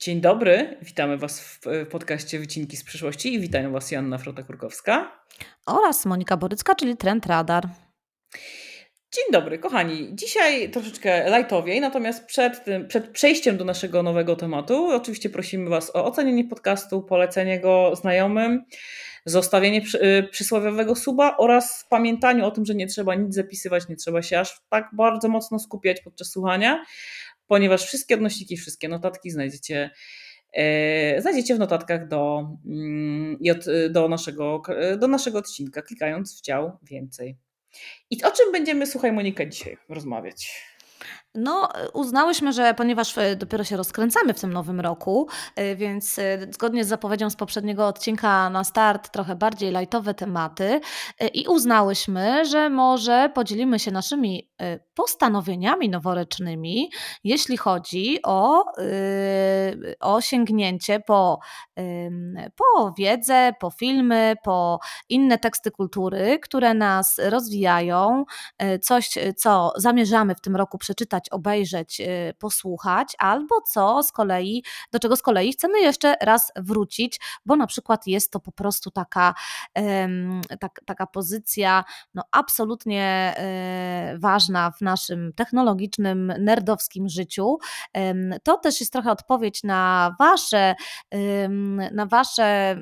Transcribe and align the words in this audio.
Dzień 0.00 0.20
dobry, 0.20 0.76
witamy 0.82 1.16
Was 1.16 1.40
w 1.40 1.60
podcaście 1.90 2.38
Wycinki 2.38 2.76
z 2.76 2.84
przyszłości 2.84 3.34
i 3.34 3.40
witają 3.40 3.72
Was 3.72 3.90
Janna 3.90 4.16
Frota-Kurkowska 4.16 5.04
oraz 5.66 6.06
Monika 6.06 6.36
Borycka, 6.36 6.74
czyli 6.74 6.96
Trend 6.96 7.26
Radar. 7.26 7.68
Dzień 9.14 9.24
dobry, 9.32 9.58
kochani. 9.58 10.08
Dzisiaj 10.12 10.70
troszeczkę 10.70 11.38
lightowiej, 11.38 11.80
natomiast 11.80 12.26
przed, 12.26 12.64
tym, 12.64 12.88
przed 12.88 13.08
przejściem 13.08 13.56
do 13.56 13.64
naszego 13.64 14.02
nowego 14.02 14.36
tematu, 14.36 14.86
oczywiście 14.86 15.30
prosimy 15.30 15.70
Was 15.70 15.96
o 15.96 16.04
ocenienie 16.04 16.44
podcastu, 16.44 17.02
polecenie 17.02 17.60
go 17.60 17.96
znajomym, 17.96 18.64
zostawienie 19.24 19.80
przy, 19.80 20.02
y, 20.04 20.28
przysłowiowego 20.30 20.94
suba 20.94 21.36
oraz 21.36 21.86
pamiętaniu 21.90 22.46
o 22.46 22.50
tym, 22.50 22.66
że 22.66 22.74
nie 22.74 22.86
trzeba 22.86 23.14
nic 23.14 23.34
zapisywać, 23.34 23.88
nie 23.88 23.96
trzeba 23.96 24.22
się 24.22 24.40
aż 24.40 24.60
tak 24.68 24.88
bardzo 24.92 25.28
mocno 25.28 25.58
skupiać 25.58 26.00
podczas 26.00 26.30
słuchania, 26.30 26.84
ponieważ 27.48 27.84
wszystkie 27.84 28.14
odnośniki, 28.14 28.56
wszystkie 28.56 28.88
notatki 28.88 29.30
znajdziecie, 29.30 29.90
e, 30.52 31.22
znajdziecie 31.22 31.54
w 31.54 31.58
notatkach 31.58 32.08
do, 32.08 32.50
mm, 32.66 33.38
do, 33.90 34.08
naszego, 34.08 34.62
do 34.98 35.08
naszego 35.08 35.38
odcinka, 35.38 35.82
klikając 35.82 36.38
w 36.38 36.42
dział 36.42 36.78
więcej. 36.82 37.36
I 38.10 38.24
o 38.24 38.30
czym 38.30 38.52
będziemy, 38.52 38.86
słuchaj 38.86 39.12
Monika, 39.12 39.46
dzisiaj 39.46 39.76
rozmawiać? 39.88 40.68
No, 41.34 41.68
uznałyśmy, 41.92 42.52
że 42.52 42.74
ponieważ 42.74 43.18
e, 43.18 43.36
dopiero 43.36 43.64
się 43.64 43.76
rozkręcamy 43.76 44.34
w 44.34 44.40
tym 44.40 44.52
nowym 44.52 44.80
roku, 44.80 45.28
e, 45.56 45.76
więc 45.76 46.18
e, 46.18 46.46
zgodnie 46.50 46.84
z 46.84 46.88
zapowiedzią 46.88 47.30
z 47.30 47.36
poprzedniego 47.36 47.86
odcinka 47.86 48.50
na 48.50 48.64
start 48.64 49.12
trochę 49.12 49.36
bardziej 49.36 49.72
lightowe 49.72 50.14
tematy 50.14 50.80
i 51.34 51.46
uznałyśmy, 51.48 52.44
że 52.44 52.70
może 52.70 53.30
podzielimy 53.34 53.78
się 53.78 53.90
naszymi 53.90 54.50
postanowieniami 54.98 55.88
noworocznymi, 55.88 56.90
jeśli 57.24 57.56
chodzi 57.56 58.18
o, 58.24 58.64
o 60.00 60.20
sięgnięcie 60.20 61.00
po, 61.00 61.38
po 62.56 62.92
wiedzę, 62.98 63.52
po 63.60 63.70
filmy, 63.70 64.34
po 64.44 64.80
inne 65.08 65.38
teksty 65.38 65.70
kultury, 65.70 66.38
które 66.42 66.74
nas 66.74 67.20
rozwijają, 67.24 68.24
coś, 68.82 69.10
co 69.36 69.72
zamierzamy 69.76 70.34
w 70.34 70.40
tym 70.40 70.56
roku 70.56 70.78
przeczytać 70.78 71.28
obejrzeć, 71.28 72.00
y, 72.00 72.34
posłuchać, 72.38 73.14
albo 73.18 73.60
co 73.60 74.02
z 74.02 74.12
kolei, 74.12 74.64
do 74.92 74.98
czego 74.98 75.16
z 75.16 75.22
kolei 75.22 75.52
chcemy 75.52 75.80
jeszcze 75.80 76.16
raz 76.20 76.52
wrócić, 76.56 77.20
bo 77.46 77.56
na 77.56 77.66
przykład 77.66 78.06
jest 78.06 78.32
to 78.32 78.40
po 78.40 78.52
prostu 78.52 78.90
taka, 78.90 79.34
tak, 80.60 80.80
taka 80.86 81.06
pozycja 81.06 81.84
no, 82.14 82.22
absolutnie 82.32 83.34
e, 83.36 84.18
ważna 84.18 84.70
w 84.70 84.80
naszym 84.90 85.32
technologicznym, 85.32 86.32
nerdowskim 86.40 87.08
życiu. 87.08 87.58
To 88.42 88.58
też 88.58 88.80
jest 88.80 88.92
trochę 88.92 89.10
odpowiedź 89.10 89.62
na 89.64 90.14
wasze, 90.18 90.74
na 91.92 92.06
wasze 92.06 92.76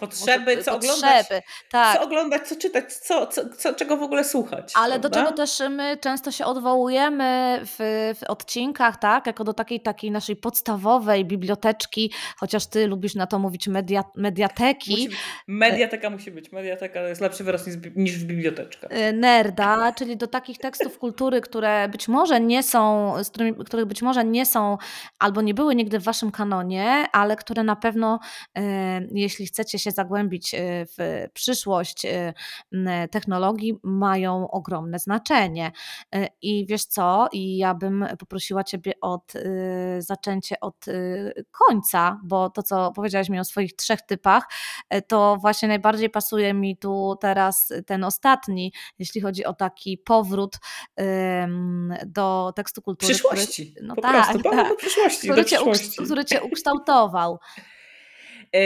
Potrzeby, 0.00 0.64
co 0.64 0.72
potrzeby, 0.72 0.94
oglądać, 0.94 1.26
tak. 1.70 1.96
co 1.96 2.04
oglądać, 2.04 2.48
co 2.48 2.56
czytać, 2.56 2.92
co, 2.94 3.26
co, 3.26 3.48
co 3.48 3.74
czego 3.74 3.96
w 3.96 4.02
ogóle 4.02 4.24
słuchać. 4.24 4.72
Ale 4.76 5.00
prawda? 5.00 5.08
do 5.08 5.14
czego 5.14 5.36
też 5.36 5.62
my 5.70 5.96
często 5.96 6.30
się 6.30 6.44
odwołujemy 6.44 7.60
w, 7.64 7.76
w, 8.20 8.30
odcinkach, 8.30 8.96
tak, 8.96 9.26
jako 9.26 9.44
do 9.44 9.54
takiej, 9.54 9.80
takiej 9.80 10.10
naszej 10.10 10.36
podstawowej 10.36 11.24
biblioteczki, 11.24 12.12
chociaż 12.36 12.66
ty 12.66 12.86
lubisz 12.86 13.14
na 13.14 13.26
to 13.26 13.38
mówić 13.38 13.68
media, 13.68 14.04
mediateki. 14.16 14.90
Musi, 14.90 15.16
mediateka 15.48 16.10
musi 16.10 16.30
być, 16.30 16.52
mediateka 16.52 17.00
to 17.00 17.06
jest 17.06 17.20
lepszy 17.20 17.44
wyraz 17.44 17.66
niż, 17.66 17.76
niż 17.96 18.24
biblioteczka. 18.24 18.88
Y, 18.88 19.12
nerda, 19.12 19.92
czyli 19.92 20.16
do 20.16 20.26
takich 20.26 20.58
tekstów 20.58 20.98
kultury, 20.98 21.40
które 21.40 21.88
być 21.88 22.08
może 22.08 22.40
nie 22.40 22.62
są, 22.62 23.14
z 23.24 23.30
którymi, 23.30 23.64
których 23.64 23.86
być 23.86 24.02
może 24.02 24.24
nie 24.24 24.46
są 24.46 24.78
albo 25.18 25.40
nie 25.40 25.54
były 25.54 25.74
nigdy 25.74 25.98
w 25.98 26.02
waszym 26.02 26.30
kanonie, 26.30 27.06
ale 27.12 27.36
które 27.36 27.62
na 27.62 27.76
pewno, 27.76 28.18
e, 28.58 29.00
jeśli 29.12 29.46
chcecie 29.46 29.78
się 29.78 29.89
się 29.90 29.94
zagłębić 29.94 30.54
y, 30.54 30.58
w 30.98 31.28
przyszłość 31.32 32.04
y, 32.04 32.34
technologii, 33.10 33.78
mają 33.82 34.50
ogromne 34.50 34.98
znaczenie. 34.98 35.72
Y, 36.14 36.26
I 36.42 36.66
wiesz 36.66 36.84
co? 36.84 37.28
I 37.32 37.56
ja 37.56 37.74
bym 37.74 38.06
poprosiła 38.18 38.64
Ciebie 38.64 38.92
od 39.00 39.32
zaczęcie 39.98 40.60
od 40.60 40.84
końca, 41.50 42.20
bo 42.24 42.50
to, 42.50 42.62
co 42.62 42.92
powiedziałaś 42.92 43.28
mi 43.28 43.40
o 43.40 43.44
swoich 43.44 43.76
trzech 43.76 44.02
typach, 44.02 44.48
to 45.06 45.36
właśnie 45.40 45.68
najbardziej 45.68 46.10
pasuje 46.10 46.54
mi 46.54 46.76
tu 46.76 47.16
teraz 47.20 47.72
ten 47.86 48.04
ostatni, 48.04 48.72
jeśli 48.98 49.20
chodzi 49.20 49.44
o 49.44 49.54
taki 49.54 49.98
powrót 49.98 50.56
do 52.06 52.52
tekstu 52.56 52.82
kultury. 52.82 53.14
Przyszłości. 53.14 53.72
Który, 53.72 53.86
no 53.86 53.94
po 53.94 54.02
tak, 54.02 54.12
prostu, 54.12 54.50
tak, 54.50 54.68
do 54.68 54.76
przyszłości. 54.76 55.18
Który, 55.28 55.42
do 55.42 55.44
przyszłości. 55.44 55.90
Cię, 55.90 56.02
który 56.04 56.24
cię 56.24 56.42
ukształtował. 56.42 57.38
Yy, 58.54 58.60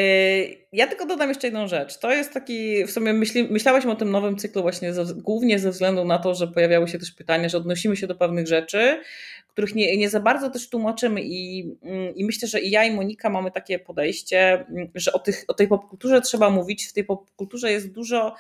ja 0.73 0.87
tylko 0.87 1.07
dodam 1.07 1.29
jeszcze 1.29 1.47
jedną 1.47 1.69
rzecz. 1.69 1.99
To 1.99 2.13
jest 2.13 2.33
taki, 2.33 2.85
w 2.87 2.91
sumie 2.91 3.13
myśli, 3.13 3.49
myślałyśmy 3.51 3.93
o 3.93 3.97
tym 3.97 4.11
nowym 4.11 4.37
cyklu 4.37 4.63
właśnie 4.63 4.93
ze, 4.93 5.15
głównie 5.15 5.59
ze 5.59 5.71
względu 5.71 6.05
na 6.05 6.19
to, 6.19 6.35
że 6.35 6.49
pojawiały 6.49 6.89
się 6.89 6.99
też 6.99 7.13
pytania, 7.13 7.49
że 7.49 7.59
odnosimy 7.59 7.97
się 7.97 8.07
do 8.07 8.15
pewnych 8.15 8.47
rzeczy, 8.47 9.01
których 9.49 9.75
nie, 9.75 9.97
nie 9.97 10.11
za 10.11 10.21
bardzo 10.21 10.51
też 10.51 10.69
tłumaczymy 10.69 11.21
i, 11.23 11.71
mm, 11.83 12.15
i 12.15 12.25
myślę, 12.25 12.49
że 12.49 12.61
i 12.61 12.71
ja 12.71 12.85
i 12.85 12.91
Monika 12.91 13.31
mamy 13.31 13.51
takie 13.51 13.79
podejście, 13.79 14.67
mm, 14.69 14.91
że 14.95 15.13
o, 15.13 15.19
tych, 15.19 15.45
o 15.49 15.55
tej 15.55 15.69
popkulturze 15.69 16.21
trzeba 16.21 16.51
mówić. 16.51 16.87
W 16.87 16.93
tej 16.93 17.05
popkulturze 17.05 17.73
jest 17.73 17.93
dużo 17.93 18.35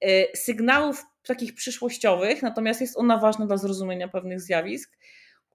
yy, 0.00 0.26
sygnałów 0.34 1.06
takich 1.26 1.54
przyszłościowych, 1.54 2.42
natomiast 2.42 2.80
jest 2.80 2.96
ona 2.96 3.18
ważna 3.18 3.46
dla 3.46 3.56
zrozumienia 3.56 4.08
pewnych 4.08 4.40
zjawisk 4.40 4.98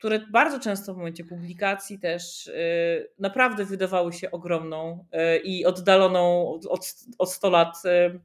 które 0.04 0.20
bardzo 0.20 0.60
często 0.60 0.94
w 0.94 0.98
momencie 0.98 1.24
publikacji 1.24 2.00
też 2.00 2.48
y, 2.48 3.10
naprawdę 3.20 3.66
wydawały 3.66 4.14
się 4.14 4.32
ogromną 4.32 5.06
y, 5.14 5.38
i 5.38 5.66
oddaloną 5.66 6.50
od, 6.70 6.96
od 7.18 7.32
100 7.32 7.50
lat 7.50 7.76
y, 7.86 8.20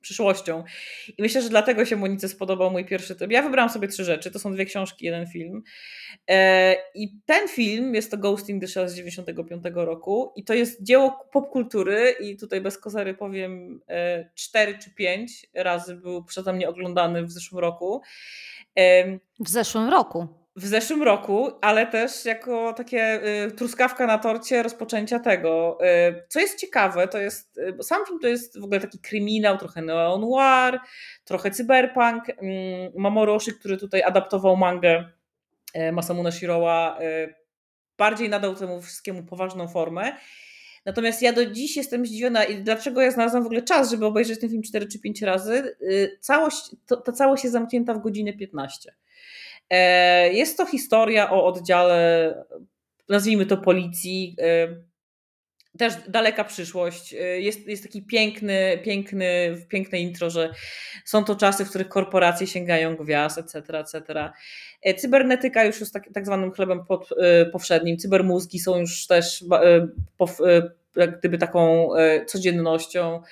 przyszłością. 0.00 0.64
I 1.18 1.22
myślę, 1.22 1.42
że 1.42 1.48
dlatego 1.48 1.84
się 1.84 1.96
Monice 1.96 2.28
spodobał 2.28 2.70
mój 2.70 2.84
pierwszy 2.84 3.16
typ. 3.16 3.30
Ja 3.30 3.42
wybrałam 3.42 3.70
sobie 3.70 3.88
trzy 3.88 4.04
rzeczy. 4.04 4.30
To 4.30 4.38
są 4.38 4.52
dwie 4.52 4.64
książki, 4.64 5.04
jeden 5.04 5.26
film. 5.26 5.62
E, 6.28 6.76
I 6.94 7.20
ten 7.26 7.48
film 7.48 7.94
jest 7.94 8.10
to 8.10 8.18
Ghost 8.18 8.48
in 8.48 8.60
the 8.60 8.66
Shell 8.66 8.88
z 8.88 8.94
95 8.94 9.62
roku 9.74 10.32
i 10.36 10.44
to 10.44 10.54
jest 10.54 10.82
dzieło 10.82 11.28
popkultury 11.32 12.14
i 12.20 12.36
tutaj 12.36 12.60
bez 12.60 12.78
kozary 12.78 13.14
powiem 13.14 13.80
e, 13.88 14.30
cztery 14.34 14.78
czy 14.78 14.90
pięć 14.90 15.46
razy 15.54 15.96
był 15.96 16.24
przeze 16.24 16.52
mnie 16.52 16.68
oglądany 16.68 17.22
w 17.22 17.30
zeszłym 17.30 17.58
roku. 17.58 18.02
W 19.40 19.48
zeszłym 19.48 19.88
roku? 19.88 20.45
W 20.56 20.66
zeszłym 20.66 21.02
roku, 21.02 21.50
ale 21.60 21.86
też 21.86 22.24
jako 22.24 22.72
takie 22.72 23.20
y, 23.46 23.50
truskawka 23.50 24.06
na 24.06 24.18
torcie 24.18 24.62
rozpoczęcia 24.62 25.18
tego. 25.18 25.78
Y, 26.08 26.22
co 26.28 26.40
jest 26.40 26.60
ciekawe, 26.60 27.08
to 27.08 27.18
jest, 27.18 27.58
y, 27.58 27.82
sam 27.82 28.06
film 28.06 28.18
to 28.20 28.28
jest 28.28 28.60
w 28.60 28.64
ogóle 28.64 28.80
taki 28.80 28.98
kryminał, 28.98 29.58
trochę 29.58 29.82
neo-noir, 29.82 30.78
trochę 31.24 31.50
cyberpunk. 31.50 32.28
Y, 32.28 32.34
Mamoru 32.96 33.34
Oshii, 33.34 33.52
który 33.58 33.76
tutaj 33.76 34.02
adaptował 34.02 34.56
mangę 34.56 35.10
y, 35.76 35.92
Masamune 35.92 36.32
Shirowa, 36.32 36.98
y, 37.00 37.34
bardziej 37.98 38.28
nadał 38.28 38.54
temu 38.54 38.82
wszystkiemu 38.82 39.22
poważną 39.22 39.68
formę. 39.68 40.12
Natomiast 40.84 41.22
ja 41.22 41.32
do 41.32 41.46
dziś 41.46 41.76
jestem 41.76 42.06
zdziwiona 42.06 42.44
i 42.44 42.62
dlaczego 42.62 43.02
ja 43.02 43.10
znalazłam 43.10 43.42
w 43.42 43.46
ogóle 43.46 43.62
czas, 43.62 43.90
żeby 43.90 44.06
obejrzeć 44.06 44.40
ten 44.40 44.50
film 44.50 44.62
4 44.62 44.86
czy 44.86 44.98
5 45.00 45.22
razy. 45.22 45.76
Całość, 46.20 46.76
to, 46.86 46.96
ta 46.96 47.12
całość 47.12 47.44
jest 47.44 47.52
zamknięta 47.52 47.94
w 47.94 48.02
godzinę 48.02 48.32
15. 48.32 48.94
E, 49.70 50.32
jest 50.32 50.56
to 50.56 50.66
historia 50.66 51.30
o 51.30 51.46
oddziale, 51.46 52.34
nazwijmy 53.08 53.46
to 53.46 53.56
policji, 53.56 54.36
e, 54.40 54.68
też 55.78 55.94
daleka 56.08 56.44
przyszłość. 56.44 57.14
E, 57.14 57.18
jest, 57.40 57.66
jest 57.66 57.82
taki 57.82 58.02
piękny, 58.02 58.78
piękny, 58.84 59.56
piękne 59.68 59.98
intro, 59.98 60.30
że 60.30 60.52
są 61.04 61.24
to 61.24 61.36
czasy, 61.36 61.64
w 61.64 61.68
których 61.68 61.88
korporacje 61.88 62.46
sięgają 62.46 62.96
gwiazd, 62.96 63.38
etc., 63.38 63.78
etc. 63.78 64.30
Cybernetyka 64.96 65.64
już 65.64 65.80
jest 65.80 65.92
tak, 65.92 66.08
tak 66.14 66.26
zwanym 66.26 66.52
chlebem 66.52 66.84
pod, 66.84 67.08
powszednim. 67.52 67.96
Cybermózgi 67.98 68.58
są 68.58 68.78
już 68.78 69.06
też 69.06 69.44
jak 70.96 71.18
gdyby 71.18 71.38
taką 71.38 71.88
codziennością. 72.26 73.22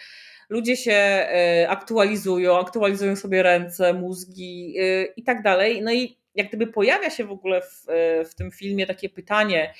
Ludzie 0.48 0.76
się 0.76 1.28
aktualizują, 1.68 2.58
aktualizują 2.58 3.16
sobie 3.16 3.42
ręce, 3.42 3.92
mózgi 3.92 4.76
i 5.16 5.22
tak 5.22 5.42
dalej. 5.42 5.82
No 5.82 5.92
i 5.92 6.23
jak 6.34 6.48
gdyby 6.48 6.66
pojawia 6.66 7.10
się 7.10 7.24
w 7.24 7.30
ogóle 7.30 7.62
w, 7.62 7.88
e, 7.88 8.24
w 8.24 8.34
tym 8.34 8.50
filmie 8.50 8.86
takie 8.86 9.08
pytanie, 9.08 9.74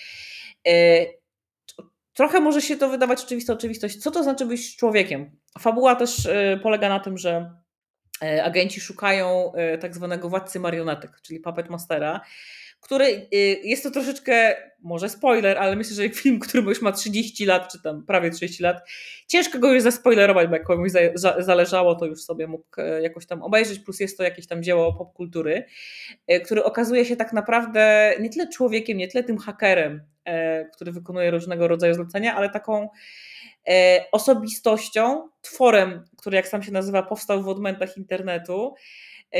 e, 0.69 1.07
trochę 2.15 2.41
może 2.41 2.63
się 2.63 2.77
to 2.77 2.89
wydawać 2.89 3.25
oczywista 3.25 3.53
oczywistość, 3.53 3.97
co 3.97 4.11
to 4.11 4.23
znaczy 4.23 4.47
być 4.47 4.77
człowiekiem? 4.77 5.31
Fabuła 5.59 5.97
też 5.97 6.27
e, 6.27 6.61
polega 6.63 6.89
na 6.89 7.01
tym, 7.01 7.19
że 7.19 7.65
agenci 8.43 8.81
szukają 8.81 9.53
tak 9.81 9.95
zwanego 9.95 10.29
władcy 10.29 10.61
marionetek, 10.61 11.21
czyli 11.23 11.41
puppet 11.41 11.71
mastera, 11.71 12.21
który 12.85 13.05
y, 13.35 13.61
jest 13.65 13.83
to 13.83 13.91
troszeczkę, 13.91 14.57
może 14.83 15.09
spoiler, 15.09 15.59
ale 15.59 15.77
myślę, 15.77 15.97
że 15.97 16.09
film, 16.09 16.39
który 16.39 16.63
już 16.63 16.83
ma 16.83 16.93
30 16.93 17.47
lat, 17.47 17.73
czy 17.73 17.83
tam 17.83 18.07
prawie 18.07 18.31
30 18.31 18.63
lat, 18.63 18.89
ciężko 19.27 19.59
go 19.59 19.73
już 19.73 19.83
zaspoilerować, 19.83 20.49
bo 20.49 20.55
jak 20.55 20.65
komuś 20.65 20.91
zależało, 21.39 21.95
to 21.95 22.07
już 22.07 22.23
sobie 22.23 22.47
mógł 22.47 22.65
e, 22.77 23.03
jakoś 23.03 23.27
tam 23.27 23.43
obejrzeć, 23.43 23.79
plus 23.79 24.01
jest 24.01 24.19
to 24.19 24.23
jakieś 24.23 24.47
tam 24.47 24.63
dzieło 24.63 24.93
popkultury, 24.93 25.65
e, 26.27 26.41
który 26.41 26.65
okazuje 26.65 27.05
się 27.05 27.17
tak 27.17 27.33
naprawdę 27.33 28.15
nie 28.21 28.31
tyle 28.31 28.49
człowiekiem, 28.49 28.99
nie 28.99 29.09
tyle 29.09 29.25
tym 29.25 29.39
hakerem, 29.39 30.03
e, 30.25 30.65
który 30.65 30.93
wykonuje 30.93 31.31
różnego 31.31 31.69
rodzaju 31.69 31.95
zlecenia, 31.95 32.35
ale 32.35 32.51
taką 32.51 32.89
osobistością, 34.13 35.29
tworem, 35.41 36.05
który 36.17 36.37
jak 36.37 36.49
sam 36.49 36.63
się 36.63 36.73
nazywa, 36.73 37.03
powstał 37.03 37.43
w 37.43 37.49
odmętach 37.49 37.97
internetu, 37.97 38.75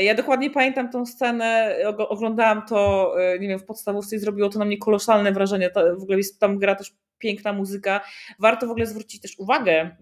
ja 0.01 0.15
dokładnie 0.15 0.49
pamiętam 0.49 0.89
tą 0.89 1.05
scenę, 1.05 1.77
oglądałam 1.97 2.65
to, 2.65 3.13
e, 3.21 3.39
nie 3.39 3.47
wiem, 3.47 3.59
w 3.59 3.65
podstawówce 3.65 4.15
i 4.15 4.19
zrobiło 4.19 4.49
to 4.49 4.59
na 4.59 4.65
mnie 4.65 4.77
kolosalne 4.77 5.31
wrażenie. 5.31 5.69
W 5.99 6.03
ogóle 6.03 6.17
jest, 6.17 6.39
tam 6.39 6.59
gra 6.59 6.75
też 6.75 6.93
piękna 7.17 7.53
muzyka. 7.53 8.01
Warto 8.39 8.67
w 8.67 8.71
ogóle 8.71 8.85
zwrócić 8.85 9.21
też 9.21 9.39
uwagę 9.39 9.95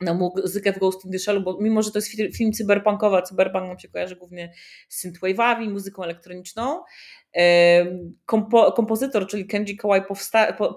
na 0.00 0.14
muzykę 0.14 0.72
w 0.72 0.78
Ghost 0.78 1.04
in 1.04 1.12
the 1.12 1.18
Shell, 1.18 1.42
bo 1.42 1.58
mimo, 1.60 1.82
że 1.82 1.90
to 1.90 1.98
jest 1.98 2.36
film 2.36 2.52
cyberpunkowy, 2.52 3.16
a 3.16 3.22
cyberpunk 3.22 3.68
nam 3.68 3.78
się 3.78 3.88
kojarzy 3.88 4.16
głównie 4.16 4.52
z 4.88 5.06
synthwave'ami, 5.06 5.70
muzyką 5.70 6.02
elektroniczną, 6.02 6.80
kompo, 8.26 8.72
kompozytor, 8.72 9.26
czyli 9.26 9.46
Kenji 9.46 9.76
Kawai 9.76 10.02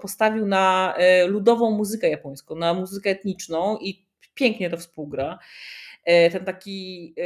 postawił 0.02 0.46
na 0.46 0.94
e, 0.96 1.26
ludową 1.26 1.70
muzykę 1.70 2.10
japońską, 2.10 2.54
na 2.54 2.74
muzykę 2.74 3.10
etniczną 3.10 3.78
i 3.78 4.06
pięknie 4.34 4.70
to 4.70 4.76
współgra. 4.76 5.38
E, 6.06 6.30
ten 6.30 6.44
taki 6.44 7.14
e, 7.18 7.22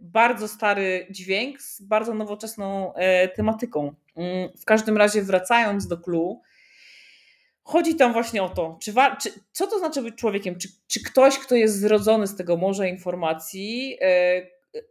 bardzo 0.00 0.48
stary 0.48 1.06
dźwięk 1.10 1.62
z 1.62 1.82
bardzo 1.82 2.14
nowoczesną 2.14 2.94
e, 2.94 3.28
tematyką. 3.28 3.94
Mm, 4.16 4.48
w 4.60 4.64
każdym 4.64 4.96
razie, 4.96 5.22
wracając 5.22 5.86
do 5.86 5.98
clue, 5.98 6.40
chodzi 7.62 7.94
tam 7.94 8.12
właśnie 8.12 8.42
o 8.42 8.48
to, 8.48 8.78
czy, 8.82 8.92
czy, 9.22 9.30
co 9.52 9.66
to 9.66 9.78
znaczy 9.78 10.02
być 10.02 10.14
człowiekiem? 10.14 10.58
Czy, 10.58 10.68
czy 10.86 11.02
ktoś, 11.02 11.38
kto 11.38 11.54
jest 11.54 11.80
zrodzony 11.80 12.26
z 12.26 12.36
tego 12.36 12.56
morza 12.56 12.86
informacji, 12.86 13.98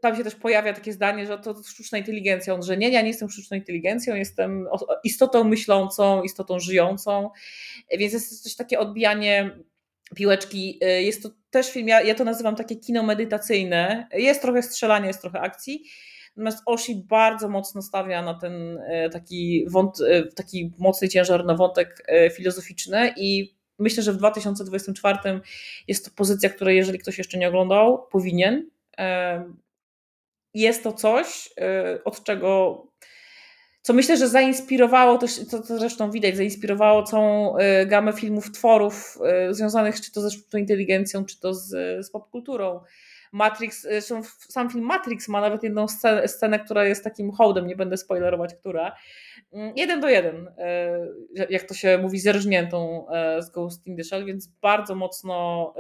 tam 0.02 0.16
się 0.16 0.24
też 0.24 0.36
pojawia 0.36 0.74
takie 0.74 0.94
zdanie, 0.94 1.28
że 1.28 1.38
to 1.38 1.64
sztuczna 1.64 1.98
inteligencja. 1.98 2.54
On, 2.54 2.64
że 2.64 2.78
nie, 2.78 2.90
ja 2.90 3.02
nie 3.02 3.08
jestem 3.08 3.30
sztuczną 3.30 3.58
inteligencją, 3.58 4.16
jestem 4.16 4.68
istotą 5.04 5.44
myślącą, 5.44 6.24
istotą 6.24 6.60
żyjącą. 6.60 7.30
Więc 7.98 8.14
jest 8.14 8.44
coś 8.44 8.56
takie 8.56 8.80
odbijanie 8.80 9.52
piłeczki. 10.16 10.80
Y, 10.84 11.04
jest 11.04 11.24
to 11.24 11.30
też 11.50 11.72
film, 11.72 11.88
ja, 11.88 12.02
ja 12.02 12.16
to 12.16 12.24
nazywam 12.24 12.56
takie 12.56 12.76
kino 12.76 13.04
medytacyjne. 13.04 14.08
Jest 14.14 14.42
trochę 14.42 14.64
strzelania, 14.64 15.08
jest 15.08 15.22
trochę 15.22 15.40
akcji. 15.40 15.84
Natomiast 16.36 16.64
Oshi 16.66 16.96
bardzo 16.96 17.50
mocno 17.50 17.82
stawia 17.82 18.22
na 18.22 18.34
ten 18.34 18.78
y, 18.78 19.10
taki, 19.12 19.66
wąt, 19.70 20.00
y, 20.00 20.30
taki 20.36 20.72
mocny 20.78 21.10
ciężar 21.10 21.46
na 21.46 21.56
wątek 21.56 22.08
filozoficzny 22.34 23.14
i 23.18 23.56
myślę, 23.80 24.04
że 24.04 24.14
w 24.14 24.18
2024 24.18 25.42
jest 25.88 26.06
to 26.06 26.12
pozycja, 26.16 26.50
której 26.50 26.78
jeżeli 26.78 27.00
ktoś 27.00 27.18
jeszcze 27.18 27.38
nie 27.38 27.48
oglądał, 27.48 28.08
powinien. 28.12 28.70
Jest 30.54 30.84
to 30.84 30.94
coś, 30.94 31.50
od 32.06 32.24
czego 32.24 32.84
co 33.90 33.94
myślę, 33.94 34.18
że 34.18 34.28
zainspirowało 34.28 35.18
co, 35.18 35.62
co 35.62 35.78
zresztą 35.78 36.12
widać, 36.12 36.38
zainspirowało 36.38 37.04
całą 37.04 37.58
y, 37.58 37.86
gamę 37.86 38.14
filmów, 38.14 38.52
tworów 38.52 39.18
y, 39.50 39.54
związanych 39.54 40.02
czy 40.02 40.12
to 40.12 40.22
ze 40.22 40.32
sztuczną 40.32 40.60
inteligencją, 40.60 41.26
czy 41.26 41.40
to 41.40 41.54
z, 41.54 41.68
z 42.06 42.12
popkulturą. 42.12 42.80
Matrix, 43.32 43.82
zresztą 43.82 44.22
sam 44.40 44.70
film 44.70 44.86
Matrix 44.86 45.28
ma 45.28 45.42
nawet 45.42 45.64
jedną 45.64 45.88
scenę, 45.88 46.28
scenę, 46.28 46.60
która 46.60 46.86
jest 46.86 47.04
takim 47.04 47.32
hołdem, 47.32 47.68
nie 47.68 47.76
będę 47.76 47.98
spoilerować, 47.98 48.56
która. 48.56 48.96
Mm, 49.54 49.74
jeden 49.76 50.02
do 50.02 50.10
jeden, 50.10 50.48
y, 50.48 51.48
jak 51.50 51.64
to 51.64 51.74
się 51.74 51.98
mówi, 51.98 52.20
zerżniętą 52.20 53.06
z 53.40 53.50
Ghost 53.50 53.88
in 53.88 53.98
the 53.98 54.04
Shell, 54.04 54.26
więc 54.26 54.48
bardzo 54.48 54.96
mocno 54.96 55.74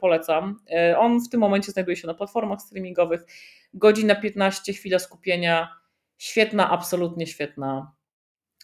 polecam. 0.00 0.60
On 0.98 1.20
w 1.20 1.28
tym 1.28 1.40
momencie 1.40 1.72
znajduje 1.72 1.96
się 1.96 2.06
na 2.06 2.14
platformach 2.14 2.60
streamingowych. 2.60 3.26
Godzina 3.74 4.14
15, 4.14 4.72
chwila 4.72 4.98
skupienia 4.98 5.83
świetna, 6.18 6.70
absolutnie 6.70 7.26
świetna 7.26 7.92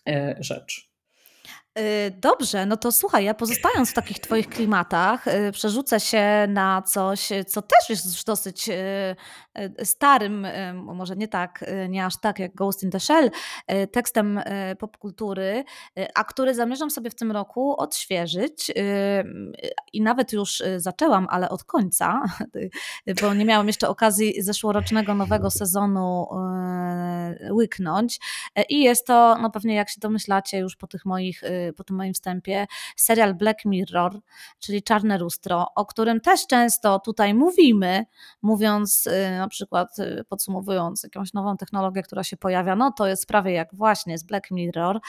e, 0.09 0.37
rzecz. 0.41 0.90
Y, 1.79 2.11
dobrze, 2.11 2.67
no 2.67 2.77
to 2.77 2.93
słuchaj, 2.93 3.25
ja 3.25 3.35
pozostając 3.35 3.91
w 3.91 3.95
takich 3.95 4.19
Twoich 4.19 4.49
klimatach, 4.49 5.27
y, 5.27 5.53
przerzucę 5.53 6.01
się 6.01 6.47
na 6.49 6.83
coś, 6.83 7.29
co 7.47 7.63
też 7.63 7.91
jest 7.91 8.07
już 8.07 8.25
dosyć 8.25 8.69
y, 8.69 9.85
starym, 9.85 10.47
może 10.75 11.17
nie 11.17 11.29
tak, 11.29 11.65
nie 11.89 12.07
aż 12.07 12.21
tak 12.21 12.39
jak 12.39 12.55
Ghost 12.55 12.83
in 12.83 12.91
the 12.91 13.01
Shell, 13.01 13.31
tekstem 13.93 14.41
popkultury, 14.79 15.65
a 16.15 16.25
który 16.25 16.55
zamierzam 16.55 16.91
sobie 16.91 17.11
w 17.11 17.15
tym 17.15 17.33
roku 17.33 17.75
odświeżyć 17.79 18.71
i 19.93 20.03
nawet 20.03 20.33
już 20.33 20.63
zaczęłam, 20.77 21.27
ale 21.31 21.49
od 21.49 21.65
końca, 21.65 22.23
bo 23.23 23.35
nie 23.35 23.45
miałam 23.45 23.67
jeszcze 23.67 23.89
okazji 23.89 24.43
zeszłorocznego 24.43 25.15
nowego 25.15 25.51
sezonu 25.51 26.27
łyknąć. 27.51 28.21
I 28.69 28.83
jest 28.83 29.07
to, 29.07 29.39
no 29.43 29.51
pewnie 29.51 29.75
jak 29.75 29.91
się 29.91 30.01
domyślacie 30.01 30.59
już 30.59 30.77
po 30.77 30.87
tych 30.87 31.05
moich 31.05 31.43
po 31.77 31.85
tym 31.85 31.97
moim 31.97 32.15
wstępie, 32.15 32.67
serial 32.97 33.35
Black 33.35 33.65
Mirror, 33.65 34.21
czyli 34.59 34.83
Czarne 34.83 35.19
Lustro, 35.19 35.67
o 35.75 35.87
którym 35.87 36.21
też 36.21 36.47
często 36.47 36.99
tutaj 36.99 37.35
mówimy, 37.35 38.05
mówiąc 38.43 39.07
y, 39.07 39.39
na 39.39 39.49
przykład, 39.49 39.99
y, 39.99 40.25
podsumowując 40.29 41.03
jakąś 41.03 41.33
nową 41.33 41.57
technologię, 41.57 42.03
która 42.03 42.25
się 42.25 42.37
pojawia, 42.37 42.77
no 42.77 42.93
to 42.93 43.07
jest 43.07 43.27
prawie 43.27 43.53
jak 43.53 43.75
właśnie 43.75 44.19
z 44.19 44.25
Black 44.25 44.51
Mirror. 44.51 45.01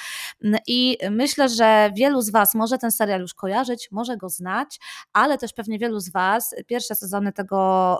I 0.67 0.97
myślę, 1.11 1.49
że 1.49 1.91
wielu 1.95 2.21
z 2.21 2.29
Was 2.29 2.55
może 2.55 2.77
ten 2.77 2.91
serial 2.91 3.21
już 3.21 3.33
kojarzyć, 3.33 3.91
może 3.91 4.17
go 4.17 4.29
znać, 4.29 4.79
ale 5.13 5.37
też 5.37 5.53
pewnie 5.53 5.79
wielu 5.79 5.99
z 5.99 6.11
Was 6.11 6.55
pierwsze 6.67 6.95
sezony 6.95 7.33
tego, 7.33 7.99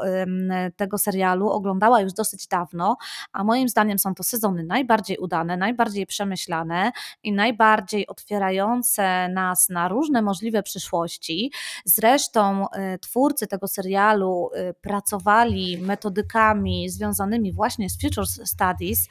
tego 0.75 0.97
serialu 0.97 1.49
oglądała 1.49 2.01
już 2.01 2.13
dosyć 2.13 2.47
dawno, 2.47 2.97
a 3.31 3.43
moim 3.43 3.69
zdaniem 3.69 3.99
są 3.99 4.15
to 4.15 4.23
sezony 4.23 4.63
najbardziej 4.63 5.17
udane, 5.17 5.57
najbardziej 5.57 6.05
przemyślane 6.05 6.91
i 7.23 7.33
najbardziej 7.33 8.07
otwierające 8.07 8.40
otwierające 8.41 9.29
nas 9.29 9.69
na 9.69 9.87
różne 9.87 10.21
możliwe 10.21 10.63
przyszłości. 10.63 11.51
Zresztą 11.85 12.65
y, 12.65 12.99
twórcy 12.99 13.47
tego 13.47 13.67
serialu 13.67 14.49
y, 14.55 14.73
pracowali 14.73 15.77
metodykami 15.77 16.89
związanymi 16.89 17.53
właśnie 17.53 17.89
z 17.89 18.01
Future 18.01 18.27
Studies, 18.27 19.07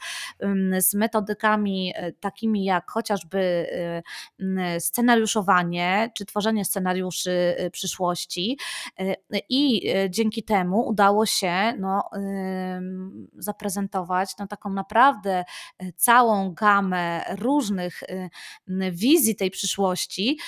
z 0.79 0.93
metodykami 0.93 1.93
y, 1.97 2.15
takimi 2.19 2.63
jak 2.65 2.91
chociażby 2.91 3.31
scenariuszowanie 4.79 6.11
czy 6.15 6.25
tworzenie 6.25 6.65
scenariuszy 6.65 7.55
przyszłości. 7.71 8.57
I 9.49 9.93
dzięki 10.09 10.43
temu 10.43 10.87
udało 10.87 11.25
się 11.25 11.73
no, 11.79 12.09
zaprezentować 13.37 14.29
no, 14.39 14.47
taką 14.47 14.73
naprawdę 14.73 15.43
całą 15.95 16.53
gamę 16.53 17.23
różnych 17.37 18.03
wizji 18.91 19.20
wizji 19.21 19.35
tej 19.35 19.51
przyszłości 19.51 20.39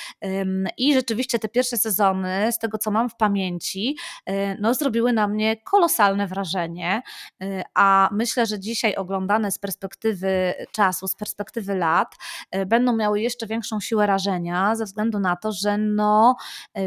i 0.77 0.93
rzeczywiście 0.93 1.39
te 1.39 1.49
pierwsze 1.49 1.77
sezony, 1.77 2.51
z 2.51 2.59
tego 2.59 2.77
co 2.77 2.91
mam 2.91 3.09
w 3.09 3.15
pamięci, 3.15 3.97
e, 4.25 4.55
no, 4.57 4.73
zrobiły 4.73 5.13
na 5.13 5.27
mnie 5.27 5.57
kolosalne 5.57 6.27
wrażenie, 6.27 7.01
e, 7.41 7.63
a 7.73 8.09
myślę, 8.11 8.45
że 8.45 8.59
dzisiaj 8.59 8.95
oglądane 8.95 9.51
z 9.51 9.59
perspektywy 9.59 10.53
czasu, 10.71 11.07
z 11.07 11.15
perspektywy 11.15 11.75
lat, 11.75 12.15
e, 12.51 12.65
będą 12.65 12.95
miały 12.95 13.21
jeszcze 13.21 13.47
większą 13.47 13.79
siłę 13.79 14.07
rażenia, 14.07 14.75
ze 14.75 14.85
względu 14.85 15.19
na 15.19 15.35
to, 15.35 15.51
że 15.51 15.77
no, 15.77 16.35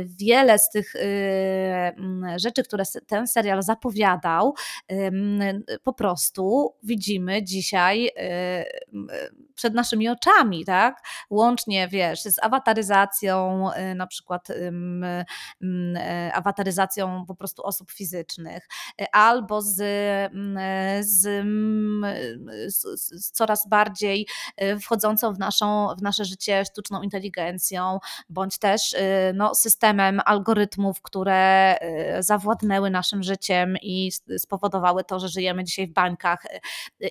wiele 0.04 0.58
z 0.58 0.70
tych 0.70 0.92
rzeczy, 2.36 2.62
które 2.62 2.84
ten 3.06 3.26
serial 3.26 3.62
zapowiadał, 3.62 4.54
po 5.82 5.92
prostu 5.92 6.74
widzimy 6.82 7.42
dzisiaj 7.42 8.10
przed 9.54 9.74
naszymi 9.74 10.08
oczami, 10.08 10.64
tak? 10.64 11.02
Łącznie, 11.30 11.75
wiesz, 11.90 12.22
z 12.22 12.38
awataryzacją, 12.42 13.68
y, 13.72 13.94
na 13.94 14.06
przykład 14.06 14.50
y, 14.50 14.72
awataryzacją 16.32 17.26
po 17.26 17.34
prostu 17.34 17.62
osób 17.62 17.90
fizycznych, 17.90 18.68
y, 19.00 19.04
albo 19.12 19.62
z, 19.62 19.74
z, 21.00 21.20
z, 22.66 22.82
z 23.24 23.30
coraz 23.30 23.68
bardziej 23.68 24.26
wchodzącą 24.82 25.34
w, 25.34 25.38
naszą, 25.38 25.88
w 25.98 26.02
nasze 26.02 26.24
życie 26.24 26.64
sztuczną 26.64 27.02
inteligencją, 27.02 27.98
bądź 28.28 28.58
też 28.58 28.96
no, 29.34 29.54
systemem 29.54 30.20
algorytmów, 30.24 31.02
które 31.02 31.76
zawładnęły 32.20 32.90
naszym 32.90 33.22
życiem 33.22 33.76
i 33.82 34.12
spowodowały 34.38 35.04
to, 35.04 35.20
że 35.20 35.28
żyjemy 35.28 35.64
dzisiaj 35.64 35.86
w 35.86 35.92
bańkach 35.92 36.46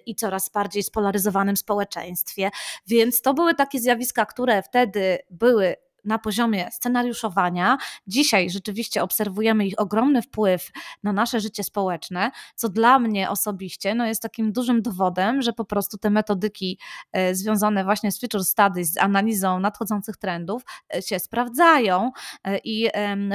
i 0.05 0.15
coraz 0.15 0.49
bardziej 0.49 0.83
spolaryzowanym 0.83 1.57
społeczeństwie. 1.57 2.51
Więc 2.87 3.21
to 3.21 3.33
były 3.33 3.55
takie 3.55 3.79
zjawiska, 3.79 4.25
które 4.25 4.54
wtedy 4.61 5.19
były 5.29 5.75
na 6.05 6.19
poziomie 6.19 6.71
scenariuszowania. 6.71 7.77
Dzisiaj 8.07 8.49
rzeczywiście 8.49 9.03
obserwujemy 9.03 9.67
ich 9.67 9.73
ogromny 9.77 10.21
wpływ 10.21 10.71
na 11.03 11.13
nasze 11.13 11.39
życie 11.39 11.63
społeczne, 11.63 12.31
co 12.55 12.69
dla 12.69 12.99
mnie 12.99 13.29
osobiście 13.29 13.95
no, 13.95 14.05
jest 14.05 14.21
takim 14.21 14.51
dużym 14.51 14.81
dowodem, 14.81 15.41
że 15.41 15.53
po 15.53 15.65
prostu 15.65 15.97
te 15.97 16.09
metodyki 16.09 16.79
e, 17.11 17.35
związane 17.35 17.83
właśnie 17.83 18.11
z 18.11 18.19
feature 18.19 18.43
studies, 18.43 18.93
z 18.93 18.97
analizą 18.97 19.59
nadchodzących 19.59 20.17
trendów 20.17 20.63
e, 20.95 21.01
się 21.01 21.19
sprawdzają 21.19 22.11
e, 22.43 22.57
i 22.57 22.89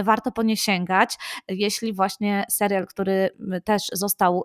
warto 0.05 0.33
po 0.33 0.43
nie 0.43 0.57
sięgać, 0.57 1.17
jeśli 1.49 1.93
właśnie 1.93 2.45
serial, 2.51 2.87
który 2.87 3.31
też 3.65 3.83
został, 3.93 4.45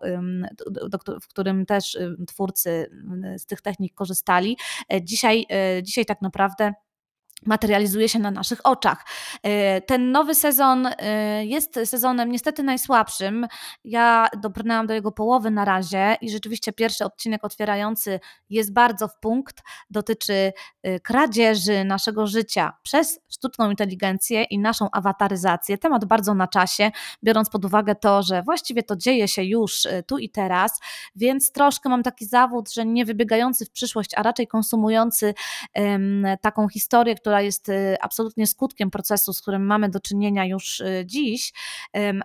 w 1.22 1.27
którym 1.27 1.65
też 1.65 1.98
twórcy 2.27 2.89
z 3.38 3.46
tych 3.46 3.62
technik 3.62 3.94
korzystali, 3.94 4.58
dzisiaj, 5.01 5.48
dzisiaj 5.84 6.05
tak 6.05 6.22
naprawdę 6.22 6.74
materializuje 7.46 8.10
się 8.10 8.20
na 8.20 8.32
naszych 8.32 8.60
oczach. 8.64 9.06
E, 9.44 9.82
ten 9.82 10.12
nowy 10.12 10.36
sezon 10.36 10.88
e, 10.88 11.46
jest 11.46 11.80
sezonem 11.86 12.32
niestety 12.32 12.64
najsłabszym. 12.64 13.48
Ja 13.84 14.28
dobrnęłam 14.42 14.88
do 14.88 14.94
jego 14.94 15.12
połowy 15.12 15.52
na 15.52 15.66
razie 15.66 16.18
i 16.22 16.30
rzeczywiście 16.30 16.74
pierwszy 16.74 17.06
odcinek 17.06 17.44
otwierający 17.44 18.20
jest 18.50 18.74
bardzo 18.74 19.08
w 19.08 19.20
punkt. 19.20 19.64
Dotyczy 19.90 20.54
e, 20.84 21.00
kradzieży 21.00 21.84
naszego 21.84 22.28
życia 22.28 22.74
przez 22.84 23.20
sztuczną 23.30 23.70
inteligencję 23.70 24.44
i 24.44 24.60
naszą 24.60 24.92
awataryzację. 24.92 25.78
Temat 25.78 26.06
bardzo 26.06 26.34
na 26.34 26.48
czasie, 26.48 26.92
biorąc 27.24 27.50
pod 27.50 27.66
uwagę 27.66 27.96
to, 27.96 28.24
że 28.24 28.44
właściwie 28.44 28.84
to 28.84 28.96
dzieje 28.96 29.28
się 29.28 29.44
już 29.44 29.88
tu 30.08 30.18
i 30.18 30.30
teraz, 30.30 30.80
więc 31.16 31.52
troszkę 31.52 31.90
mam 31.90 32.04
taki 32.04 32.25
zawód, 32.25 32.74
że 32.74 32.86
nie 32.86 33.06
wybiegający 33.06 33.66
w 33.66 33.72
przyszłość, 33.72 34.12
a 34.16 34.24
raczej 34.24 34.48
konsumujący 34.48 35.34
um, 35.75 36.25
taką 36.42 36.70
historię, 36.70 37.16
która 37.16 37.35
jest 37.42 37.70
y, 37.70 37.96
absolutnie 38.01 38.48
skutkiem 38.48 38.92
procesu, 38.92 39.34
z 39.34 39.42
którym 39.42 39.65
mamy 39.65 39.89
do 39.89 40.00
czynienia 40.00 40.46
już 40.46 40.80
y, 40.80 41.04
dziś, 41.06 41.54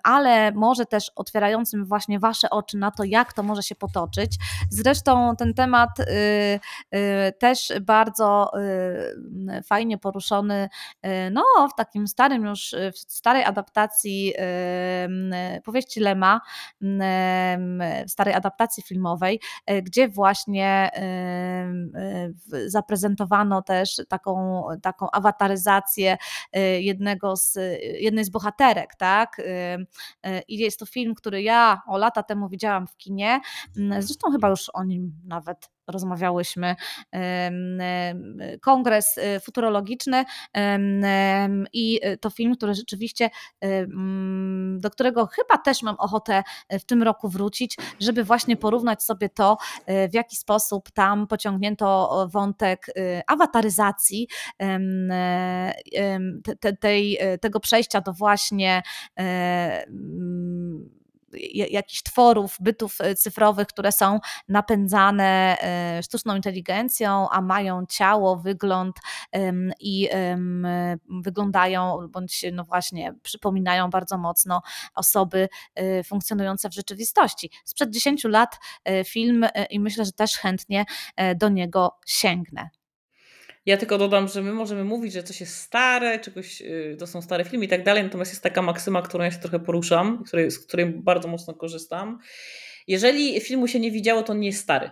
ale 0.02 0.52
może 0.52 0.86
też 0.86 1.12
otwierającym 1.16 1.84
właśnie 1.84 2.18
Wasze 2.18 2.50
oczy 2.50 2.76
na 2.78 2.90
to, 2.90 3.04
jak 3.04 3.32
to 3.32 3.42
może 3.42 3.62
się 3.62 3.74
potoczyć. 3.74 4.36
Zresztą 4.70 5.36
ten 5.36 5.54
temat 5.54 5.90
y, 6.00 6.60
też 7.38 7.72
bardzo 7.80 8.50
fajnie 9.66 9.98
poruszony 9.98 10.68
no, 11.30 11.42
w 11.72 11.74
takim 11.76 12.08
starym 12.08 12.44
już, 12.44 12.74
w 12.92 12.98
starej 12.98 13.44
adaptacji 13.44 14.34
powieści 15.64 16.00
Lema, 16.00 16.40
w 18.06 18.10
starej 18.10 18.34
adaptacji 18.34 18.82
filmowej, 18.82 19.40
gdzie 19.82 20.08
właśnie 20.08 20.90
zaprezentowano 22.66 23.62
też 23.62 24.00
taką, 24.08 24.64
taką 24.82 24.89
awataryzację 25.12 26.16
y, 26.56 26.60
jednego 26.82 27.36
z, 27.36 27.58
jednej 28.00 28.24
z 28.24 28.30
bohaterek, 28.30 28.94
tak? 28.94 29.38
Y, 29.38 29.42
y, 30.26 30.42
I 30.48 30.58
jest 30.58 30.78
to 30.78 30.86
film, 30.86 31.14
który 31.14 31.42
ja 31.42 31.82
o 31.86 31.98
lata 31.98 32.22
temu 32.22 32.48
widziałam 32.48 32.86
w 32.86 32.96
kinie. 32.96 33.40
Mm, 33.76 34.02
zresztą 34.02 34.32
chyba 34.32 34.48
już 34.48 34.70
o 34.74 34.84
nim 34.84 35.12
nawet 35.24 35.70
rozmawiałyśmy, 35.86 36.76
kongres 38.60 39.18
y, 39.18 39.40
futurologiczny 39.40 40.24
i 41.72 42.00
to 42.20 42.30
film, 42.30 42.56
który 42.56 42.74
rzeczywiście, 42.74 43.30
do 44.76 44.90
którego 44.90 45.26
chyba 45.26 45.58
też 45.58 45.82
mam 45.82 45.96
ochotę 45.98 46.42
w 46.70 46.84
tym 46.84 47.02
roku 47.02 47.28
wrócić, 47.28 47.76
żeby 48.00 48.24
właśnie 48.24 48.56
porównać 48.56 49.02
sobie 49.02 49.28
to, 49.28 49.56
y, 49.90 50.08
w 50.08 50.14
jaki 50.14 50.36
sposób 50.36 50.90
tam 50.90 51.26
pociągnięto 51.26 52.28
wątek 52.32 52.88
y, 52.88 53.22
awataryzacji 53.26 54.28
tej, 56.80 57.18
tego 57.40 57.60
przejścia 57.60 58.00
do 58.00 58.12
właśnie 58.12 58.82
jakichś 61.70 62.02
tworów, 62.02 62.56
bytów 62.60 63.00
e, 63.00 63.14
cyfrowych, 63.14 63.68
które 63.68 63.92
są 63.92 64.20
napędzane 64.48 65.56
e, 65.60 66.02
sztuczną 66.02 66.36
inteligencją, 66.36 67.28
a 67.30 67.40
mają 67.40 67.86
ciało, 67.86 68.36
wygląd 68.36 68.96
i 69.80 70.08
wyglądają, 71.22 72.08
bądź 72.08 72.44
no 72.52 72.64
właśnie 72.64 73.14
przypominają 73.22 73.90
bardzo 73.90 74.18
mocno 74.18 74.62
osoby 74.94 75.48
e, 75.74 76.04
funkcjonujące 76.04 76.68
w 76.68 76.74
rzeczywistości. 76.74 77.50
Sprzed 77.64 77.90
10 77.90 78.24
lat 78.24 78.58
film 79.04 79.46
i 79.70 79.80
myślę, 79.80 80.04
że 80.04 80.12
też 80.12 80.36
chętnie 80.36 80.84
do 81.36 81.48
niego 81.48 81.98
sięgnę. 82.06 82.70
Ja 83.70 83.76
tylko 83.76 83.98
dodam, 83.98 84.28
że 84.28 84.42
my 84.42 84.52
możemy 84.52 84.84
mówić, 84.84 85.12
że 85.12 85.22
coś 85.22 85.40
jest 85.40 85.56
stare, 85.56 86.18
czegoś, 86.18 86.62
y, 86.62 86.96
to 86.98 87.06
są 87.06 87.22
stare 87.22 87.44
filmy 87.44 87.64
i 87.64 87.68
tak 87.68 87.84
dalej, 87.84 88.02
natomiast 88.04 88.30
jest 88.30 88.42
taka 88.42 88.62
maksyma, 88.62 89.02
którą 89.02 89.24
ja 89.24 89.30
się 89.30 89.38
trochę 89.38 89.60
poruszam, 89.60 90.24
której, 90.24 90.50
z 90.50 90.58
której 90.66 90.86
bardzo 90.86 91.28
mocno 91.28 91.54
korzystam. 91.54 92.18
Jeżeli 92.86 93.40
filmu 93.40 93.68
się 93.68 93.80
nie 93.80 93.90
widziało, 93.90 94.22
to 94.22 94.34
nie 94.34 94.46
jest 94.46 94.60
stary 94.60 94.90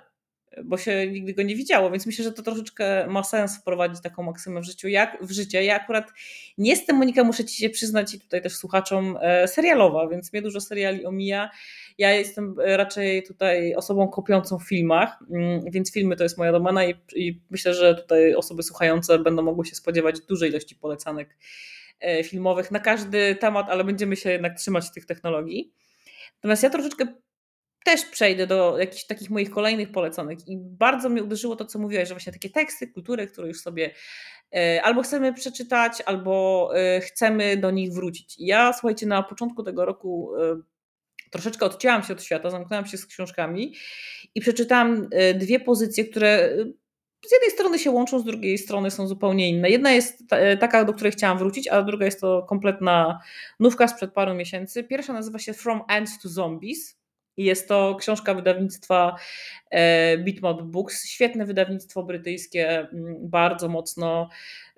bo 0.64 0.78
się 0.78 1.06
nigdy 1.06 1.34
go 1.34 1.42
nie 1.42 1.56
widziało, 1.56 1.90
więc 1.90 2.06
myślę, 2.06 2.24
że 2.24 2.32
to 2.32 2.42
troszeczkę 2.42 3.06
ma 3.06 3.24
sens 3.24 3.58
wprowadzić 3.58 4.02
taką 4.02 4.22
maksymę 4.22 4.60
w 4.60 4.64
życiu, 4.64 4.88
jak 4.88 5.18
w 5.20 5.30
życie. 5.30 5.64
Ja 5.64 5.76
akurat 5.76 6.12
nie 6.58 6.70
jestem, 6.70 6.96
Monika, 6.96 7.24
muszę 7.24 7.44
Ci 7.44 7.56
się 7.56 7.70
przyznać 7.70 8.14
i 8.14 8.20
tutaj 8.20 8.42
też 8.42 8.56
słuchaczom, 8.56 9.18
e, 9.20 9.48
serialowa, 9.48 10.08
więc 10.08 10.32
mnie 10.32 10.42
dużo 10.42 10.60
seriali 10.60 11.06
omija. 11.06 11.50
Ja 11.98 12.12
jestem 12.12 12.54
raczej 12.58 13.22
tutaj 13.22 13.74
osobą 13.74 14.08
kopiącą 14.08 14.58
w 14.58 14.68
filmach, 14.68 15.18
mm, 15.30 15.70
więc 15.70 15.92
filmy 15.92 16.16
to 16.16 16.22
jest 16.22 16.38
moja 16.38 16.52
domena 16.52 16.84
i, 16.84 16.94
i 17.14 17.40
myślę, 17.50 17.74
że 17.74 17.94
tutaj 17.94 18.34
osoby 18.34 18.62
słuchające 18.62 19.18
będą 19.18 19.42
mogły 19.42 19.66
się 19.66 19.74
spodziewać 19.74 20.20
dużej 20.20 20.50
ilości 20.50 20.76
polecanek 20.76 21.36
e, 22.00 22.24
filmowych 22.24 22.70
na 22.70 22.80
każdy 22.80 23.34
temat, 23.34 23.66
ale 23.70 23.84
będziemy 23.84 24.16
się 24.16 24.30
jednak 24.30 24.58
trzymać 24.58 24.90
tych 24.90 25.06
technologii. 25.06 25.72
Natomiast 26.36 26.62
ja 26.62 26.70
troszeczkę 26.70 27.06
też 27.88 28.04
przejdę 28.04 28.46
do 28.46 28.78
jakichś 28.78 29.04
takich 29.04 29.30
moich 29.30 29.50
kolejnych 29.50 29.92
poleconych 29.92 30.48
i 30.48 30.56
bardzo 30.58 31.08
mnie 31.08 31.22
uderzyło 31.22 31.56
to, 31.56 31.64
co 31.64 31.78
mówiłaś, 31.78 32.08
że 32.08 32.14
właśnie 32.14 32.32
takie 32.32 32.50
teksty, 32.50 32.88
kultury, 32.88 33.26
które 33.26 33.48
już 33.48 33.60
sobie 33.60 33.90
e, 34.54 34.82
albo 34.82 35.02
chcemy 35.02 35.32
przeczytać, 35.32 36.02
albo 36.06 36.70
e, 36.74 37.00
chcemy 37.00 37.56
do 37.56 37.70
nich 37.70 37.92
wrócić. 37.92 38.34
ja, 38.38 38.72
słuchajcie, 38.72 39.06
na 39.06 39.22
początku 39.22 39.62
tego 39.62 39.84
roku 39.84 40.36
e, 40.36 40.60
troszeczkę 41.30 41.66
odcięłam 41.66 42.02
się 42.02 42.12
od 42.12 42.22
świata, 42.22 42.50
zamknęłam 42.50 42.86
się 42.86 42.96
z 42.96 43.06
książkami 43.06 43.74
i 44.34 44.40
przeczytałam 44.40 45.08
dwie 45.34 45.60
pozycje, 45.60 46.04
które 46.04 46.56
z 47.26 47.32
jednej 47.32 47.50
strony 47.50 47.78
się 47.78 47.90
łączą, 47.90 48.18
z 48.18 48.24
drugiej 48.24 48.58
strony 48.58 48.90
są 48.90 49.06
zupełnie 49.06 49.48
inne. 49.48 49.70
Jedna 49.70 49.90
jest 49.90 50.22
taka, 50.60 50.84
do 50.84 50.94
której 50.94 51.12
chciałam 51.12 51.38
wrócić, 51.38 51.68
a 51.68 51.82
druga 51.82 52.04
jest 52.04 52.20
to 52.20 52.46
kompletna 52.48 53.20
nówka 53.60 53.88
sprzed 53.88 54.12
paru 54.12 54.34
miesięcy. 54.34 54.84
Pierwsza 54.84 55.12
nazywa 55.12 55.38
się 55.38 55.52
From 55.52 55.82
Ants 55.88 56.18
to 56.22 56.28
Zombies 56.28 56.97
jest 57.44 57.68
to 57.68 57.96
książka 58.00 58.34
wydawnictwa 58.34 59.16
e, 59.70 60.18
Bitmap 60.18 60.62
Books, 60.62 61.06
świetne 61.06 61.46
wydawnictwo 61.46 62.02
brytyjskie, 62.02 62.78
mm, 62.78 63.16
bardzo 63.20 63.68
mocno 63.68 64.28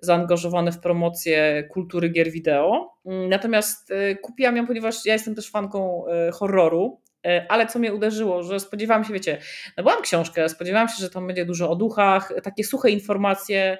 zaangażowane 0.00 0.72
w 0.72 0.80
promocję 0.80 1.68
kultury 1.70 2.08
gier 2.08 2.30
wideo. 2.30 2.94
Mm, 3.06 3.28
natomiast 3.28 3.90
e, 3.90 4.14
kupiłam 4.14 4.56
ją, 4.56 4.66
ponieważ 4.66 5.06
ja 5.06 5.12
jestem 5.12 5.34
też 5.34 5.50
fanką 5.50 6.06
e, 6.06 6.30
horroru, 6.30 7.00
ale 7.48 7.66
co 7.66 7.78
mnie 7.78 7.94
uderzyło, 7.94 8.42
że 8.42 8.60
spodziewałam 8.60 9.04
się, 9.04 9.12
wiecie, 9.12 9.38
nabyłam 9.76 10.02
książkę, 10.02 10.48
spodziewałam 10.48 10.88
się, 10.88 10.94
że 10.98 11.10
tam 11.10 11.26
będzie 11.26 11.44
dużo 11.44 11.70
o 11.70 11.76
duchach, 11.76 12.32
takie 12.42 12.64
suche 12.64 12.90
informacje, 12.90 13.78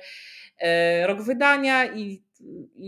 rok 1.07 1.23
wydania 1.23 1.87
i 1.87 2.23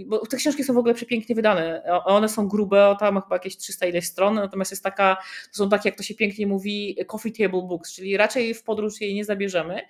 bo 0.07 0.27
te 0.27 0.37
książki 0.37 0.65
są 0.65 0.75
w 0.75 0.79
ogóle 0.79 0.95
przepięknie 0.95 1.35
wydane. 1.35 1.83
One 2.05 2.29
są 2.29 2.49
grube, 2.49 2.97
tam 3.01 3.23
chyba 3.23 3.37
jakieś 3.37 3.57
300 3.57 3.87
ileś 3.87 4.07
stron, 4.07 4.35
natomiast 4.35 4.71
jest 4.71 4.85
taka, 4.85 5.17
to 5.51 5.57
są 5.57 5.69
takie, 5.69 5.89
jak 5.89 5.99
to 5.99 6.03
się 6.03 6.15
pięknie 6.15 6.47
mówi, 6.47 6.97
coffee 7.07 7.33
table 7.33 7.63
books, 7.63 7.95
czyli 7.95 8.17
raczej 8.17 8.55
w 8.55 8.63
podróż 8.63 9.01
jej 9.01 9.15
nie 9.15 9.25
zabierzemy. 9.25 9.81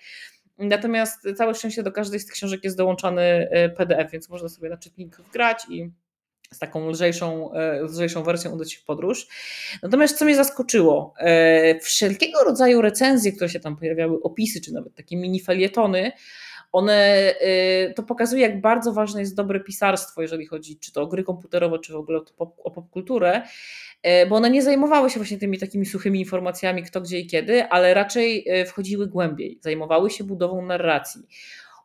Natomiast 0.59 1.28
całe 1.37 1.54
szczęście 1.54 1.83
do 1.83 1.92
każdej 1.92 2.21
z 2.21 2.26
tych 2.26 2.35
książek 2.35 2.64
jest 2.64 2.76
dołączany 2.76 3.23
e, 3.23 3.69
PDF, 3.69 4.11
więc 4.12 4.28
można 4.28 4.49
sobie 4.49 4.69
na 4.69 4.76
czytnik 4.76 5.16
wgrać 5.16 5.66
i 5.71 5.90
z 6.52 6.59
taką 6.59 6.88
lżejszą, 6.88 7.52
e, 7.52 7.83
lżejszą 7.83 8.23
wersją 8.23 8.50
udać 8.50 8.73
się 8.73 8.78
w 8.81 8.85
podróż. 8.85 9.26
Natomiast 9.83 10.19
co 10.19 10.25
mnie 10.25 10.37
zaskoczyło, 10.37 11.14
e, 11.19 11.81
wszelkiego 11.81 12.45
rodzaju 12.45 12.83
recenzje, 12.83 13.33
które 13.33 13.50
się 13.50 13.61
tam 13.61 13.76
pojawiały, 13.76 14.23
opisy, 14.23 14.61
czy 14.61 14.73
nawet 14.73 14.95
takie 14.95 15.16
mini 15.16 15.40
felietony, 15.40 16.12
one, 16.73 17.35
y, 17.43 17.95
to 17.97 18.02
pokazuje, 18.02 18.43
jak 18.43 18.61
bardzo 18.61 18.93
ważne 18.93 19.21
jest 19.21 19.37
dobre 19.37 19.61
pisarstwo, 19.61 20.23
jeżeli 20.23 20.47
chodzi 20.47 20.79
czy 20.79 20.93
to 20.93 21.02
o 21.02 21.07
gry 21.07 21.25
komputerowe, 21.25 21.79
czy 21.79 21.93
w 21.93 21.97
ogóle 21.97 22.21
o 22.38 22.71
popkulturę, 22.71 23.43
y, 24.07 24.26
bo 24.26 24.37
one 24.37 24.50
nie 24.50 24.62
zajmowały 24.62 25.11
się 25.11 25.17
właśnie 25.17 25.38
tymi 25.38 25.59
takimi 25.59 25.87
suchymi 25.87 26.21
informacjami, 26.21 26.83
kto, 26.83 27.00
gdzie 27.00 27.19
i 27.19 27.26
kiedy, 27.26 27.64
ale 27.64 27.95
raczej 27.95 28.61
y, 28.61 28.67
wchodziły 28.67 29.07
głębiej, 29.07 29.59
zajmowały 29.62 30.11
się 30.11 30.25
budową 30.25 30.67
narracji 30.67 31.23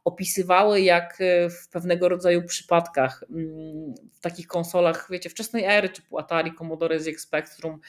opisywały, 0.03 0.81
jak 0.81 1.17
w 1.49 1.69
pewnego 1.69 2.09
rodzaju 2.09 2.43
przypadkach, 2.43 3.23
mm, 3.29 3.95
w 4.13 4.19
takich 4.19 4.47
konsolach, 4.47 5.07
wiecie, 5.09 5.29
wczesnej 5.29 5.63
ery, 5.63 5.89
typu 5.89 6.19
Atari, 6.19 6.53
Commodore 6.53 6.99
ZX 6.99 7.21
Spectrum 7.23 7.79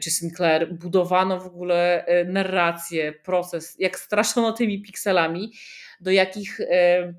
czy 0.00 0.10
Sinclair, 0.10 0.74
budowano 0.74 1.40
w 1.40 1.46
ogóle 1.46 2.06
narrację, 2.26 3.12
proces, 3.12 3.76
jak 3.78 3.98
straszono 3.98 4.52
tymi 4.52 4.82
pikselami, 4.82 5.52
do 6.02 6.10
jakich 6.10 6.60
e, 6.60 7.14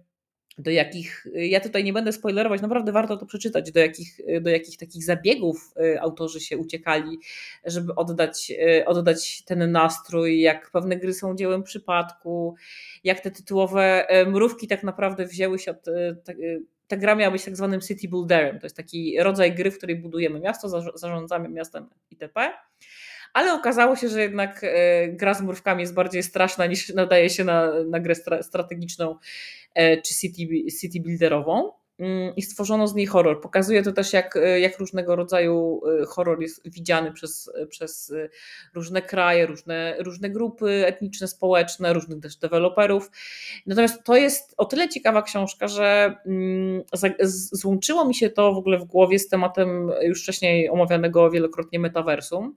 do 0.58 0.72
jakich, 0.72 1.28
ja 1.36 1.60
tutaj 1.60 1.84
nie 1.84 1.94
będę 1.94 2.12
spoilerować, 2.12 2.62
naprawdę 2.62 2.92
warto 2.92 3.18
to 3.18 3.26
przeczytać, 3.26 3.72
do 3.72 3.80
jakich, 3.80 4.18
do 4.42 4.50
jakich 4.50 4.78
takich 4.78 5.04
zabiegów 5.04 5.74
autorzy 6.00 6.40
się 6.40 6.58
uciekali, 6.58 7.20
żeby 7.66 7.96
oddać, 7.96 8.52
oddać 8.86 9.44
ten 9.44 9.72
nastrój, 9.72 10.42
jak 10.42 10.72
pewne 10.72 10.98
gry 10.98 11.14
są 11.14 11.36
dziełem 11.36 11.64
przypadku, 11.64 12.56
jak 13.04 13.20
te 13.20 13.32
tytułowe 13.32 14.08
mrówki 14.28 14.68
tak 14.68 14.84
naprawdę 14.84 15.26
wzięły 15.26 15.60
się 15.60 15.72
od. 15.72 15.86
Ta 16.88 16.98
gra 16.98 17.16
miała 17.16 17.32
być 17.32 17.46
tak 17.46 17.56
zwanym 17.56 17.82
city 17.82 18.08
builderem. 18.08 18.60
To 18.60 18.66
jest 18.66 18.78
taki 18.78 19.16
rodzaj 19.20 19.56
gry, 19.56 19.72
w 19.72 19.78
której 19.78 19.96
budujemy 19.96 20.40
miasto, 20.40 20.82
zarządzamy 20.96 21.50
miastem 21.50 21.90
itp. 22.12 22.50
Ale 23.34 23.54
okazało 23.54 23.96
się, 23.96 24.10
że 24.10 24.22
jednak 24.22 24.66
gra 25.08 25.34
z 25.34 25.42
mrówkami 25.42 25.82
jest 25.82 25.94
bardziej 25.94 26.24
straszna 26.24 26.66
niż 26.66 26.90
nadaje 26.94 27.30
się 27.30 27.44
na, 27.44 27.84
na 27.84 28.00
grę 28.00 28.16
strategiczną 28.42 29.16
E, 29.74 30.02
czy 30.02 30.16
city, 30.16 30.72
city 30.82 31.00
builderową 31.00 31.72
mm, 32.00 32.36
i 32.36 32.42
stworzono 32.42 32.88
z 32.88 32.96
niej 32.96 33.06
horror. 33.06 33.42
Pokazuje 33.42 33.84
to 33.84 33.92
też, 33.92 34.14
jak, 34.14 34.36
e, 34.36 34.60
jak 34.60 34.80
różnego 34.80 35.16
rodzaju 35.16 35.82
e, 36.02 36.06
horror 36.06 36.42
jest 36.42 36.70
widziany 36.70 37.12
przez, 37.12 37.52
przez 37.70 38.14
różne 38.74 39.02
kraje, 39.02 39.46
różne, 39.46 39.96
różne 40.00 40.30
grupy 40.30 40.86
etniczne, 40.86 41.28
społeczne, 41.28 41.94
różnych 41.94 42.20
też 42.20 42.36
deweloperów. 42.36 43.12
Natomiast 43.66 44.04
to 44.04 44.16
jest 44.16 44.54
o 44.58 44.66
tyle 44.66 44.90
ciekawa 44.90 45.22
książka, 45.22 45.68
że 45.68 46.16
mm, 46.26 46.84
złączyło 47.52 48.06
mi 48.06 48.16
się 48.16 48.30
to 48.30 48.54
w 48.54 48.58
ogóle 48.58 48.78
w 48.78 48.86
głowie 48.86 49.20
z 49.20 49.28
tematem 49.28 49.92
już 50.02 50.24
wcześniej 50.24 50.70
omawianego 50.70 51.32
wielokrotnie 51.32 51.80
metaversum. 51.80 52.56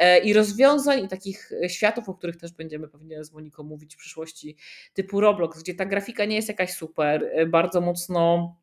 E, 0.00 0.18
i 0.18 0.32
rozwiązań 0.32 1.04
i 1.04 1.08
takich 1.08 1.52
e, 1.64 1.68
światów, 1.68 2.08
o 2.08 2.14
których 2.14 2.36
też 2.36 2.52
będziemy 2.52 2.88
pewnie 2.88 3.24
z 3.24 3.32
Moniką 3.32 3.62
mówić 3.62 3.94
w 3.94 3.98
przyszłości, 3.98 4.56
typu 4.94 5.20
Roblox, 5.20 5.62
gdzie 5.62 5.74
ta 5.74 5.86
grafika 5.86 6.24
nie 6.24 6.36
jest 6.36 6.48
jakaś 6.48 6.72
super, 6.72 7.30
e, 7.32 7.46
bardzo 7.46 7.80
mocno 7.80 8.56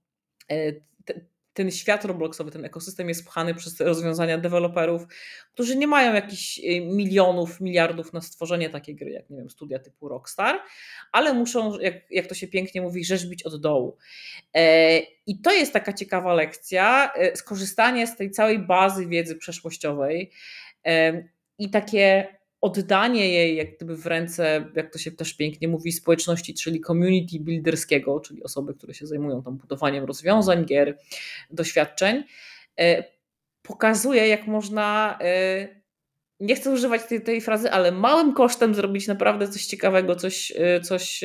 ten 1.53 1.71
świat 1.71 2.05
Robloxowy, 2.05 2.51
ten 2.51 2.65
ekosystem 2.65 3.09
jest 3.09 3.25
pchany 3.25 3.55
przez 3.55 3.79
rozwiązania 3.79 4.37
deweloperów, 4.37 5.07
którzy 5.53 5.75
nie 5.75 5.87
mają 5.87 6.13
jakichś 6.13 6.61
milionów, 6.81 7.61
miliardów 7.61 8.13
na 8.13 8.21
stworzenie 8.21 8.69
takiej 8.69 8.95
gry, 8.95 9.11
jak 9.11 9.29
nie 9.29 9.37
wiem, 9.37 9.49
studia 9.49 9.79
typu 9.79 10.09
Rockstar, 10.09 10.59
ale 11.11 11.33
muszą, 11.33 11.79
jak, 11.79 12.11
jak 12.11 12.27
to 12.27 12.35
się 12.35 12.47
pięknie 12.47 12.81
mówi, 12.81 13.05
rzeźbić 13.05 13.43
od 13.43 13.61
dołu. 13.61 13.97
I 15.27 15.41
to 15.41 15.53
jest 15.53 15.73
taka 15.73 15.93
ciekawa 15.93 16.33
lekcja, 16.33 17.13
skorzystanie 17.35 18.07
z 18.07 18.15
tej 18.15 18.31
całej 18.31 18.59
bazy 18.59 19.07
wiedzy 19.07 19.35
przeszłościowej, 19.35 20.31
i 21.59 21.69
takie 21.69 22.37
oddanie 22.61 23.29
jej 23.33 23.55
jak 23.55 23.75
gdyby 23.75 23.97
w 23.97 24.05
ręce, 24.05 24.65
jak 24.75 24.93
to 24.93 24.99
się 24.99 25.11
też 25.11 25.33
pięknie 25.33 25.67
mówi, 25.67 25.91
społeczności, 25.91 26.53
czyli 26.53 26.81
community 26.81 27.39
builderskiego, 27.39 28.19
czyli 28.19 28.43
osoby, 28.43 28.73
które 28.73 28.93
się 28.93 29.07
zajmują 29.07 29.43
tam 29.43 29.57
budowaniem 29.57 30.05
rozwiązań, 30.05 30.65
gier, 30.65 30.97
doświadczeń, 31.51 32.23
e, 32.79 33.03
pokazuje, 33.61 34.27
jak 34.27 34.47
można, 34.47 35.17
e, 35.21 35.67
nie 36.39 36.55
chcę 36.55 36.71
używać 36.71 37.03
tej, 37.03 37.21
tej 37.21 37.41
frazy, 37.41 37.71
ale 37.71 37.91
małym 37.91 38.33
kosztem 38.33 38.75
zrobić 38.75 39.07
naprawdę 39.07 39.47
coś 39.47 39.65
ciekawego, 39.65 40.15
coś, 40.15 40.53
e, 40.55 40.81
coś 40.81 41.23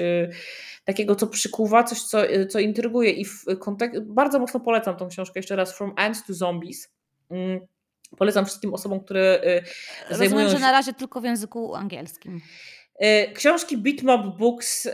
takiego, 0.85 1.17
co 1.17 1.27
przykuwa, 1.27 1.85
coś, 1.85 2.03
co, 2.03 2.23
co 2.49 2.59
intryguje. 2.59 3.11
I 3.11 3.25
w 3.25 3.45
kontek- 3.45 4.01
bardzo 4.01 4.39
mocno 4.39 4.61
polecam 4.61 4.97
tą 4.97 5.09
książkę 5.09 5.39
jeszcze 5.39 5.57
raz, 5.57 5.77
From 5.77 5.93
Ants 5.97 6.27
to 6.27 6.35
Zombies 6.35 6.95
mm, 7.31 7.61
Polecam 8.17 8.47
wszystkim 8.47 8.75
osobom, 8.75 9.01
które 9.01 9.41
y, 9.45 9.63
Rozumiem, 10.11 10.19
zajmują 10.19 10.49
się... 10.49 10.55
że 10.55 10.61
na 10.61 10.73
razie 10.73 10.93
tylko 10.93 11.21
w 11.21 11.25
języku 11.25 11.75
angielskim. 11.75 12.41
Y, 13.03 13.33
książki 13.33 13.79
Bitmap 13.79 14.39
Books 14.39 14.87
y, 14.87 14.91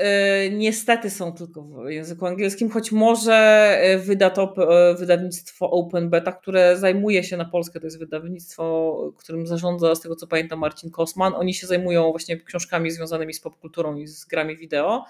niestety 0.52 1.10
są 1.10 1.32
tylko 1.32 1.62
w 1.62 1.90
języku 1.90 2.26
angielskim, 2.26 2.70
choć 2.70 2.92
może 2.92 3.78
wyda 3.98 4.30
to 4.30 4.54
wydawnictwo 4.98 5.70
Open 5.70 6.10
Beta, 6.10 6.32
które 6.32 6.76
zajmuje 6.76 7.24
się 7.24 7.36
na 7.36 7.44
Polskę, 7.44 7.80
to 7.80 7.86
jest 7.86 7.98
wydawnictwo, 7.98 8.94
którym 9.18 9.46
zarządza, 9.46 9.94
z 9.94 10.00
tego 10.00 10.16
co 10.16 10.26
pamiętam, 10.26 10.58
Marcin 10.58 10.90
Kosman. 10.90 11.34
Oni 11.34 11.54
się 11.54 11.66
zajmują 11.66 12.10
właśnie 12.10 12.36
książkami 12.36 12.90
związanymi 12.90 13.34
z 13.34 13.40
popkulturą 13.40 13.96
i 13.96 14.06
z 14.06 14.24
grami 14.24 14.56
wideo. 14.56 15.04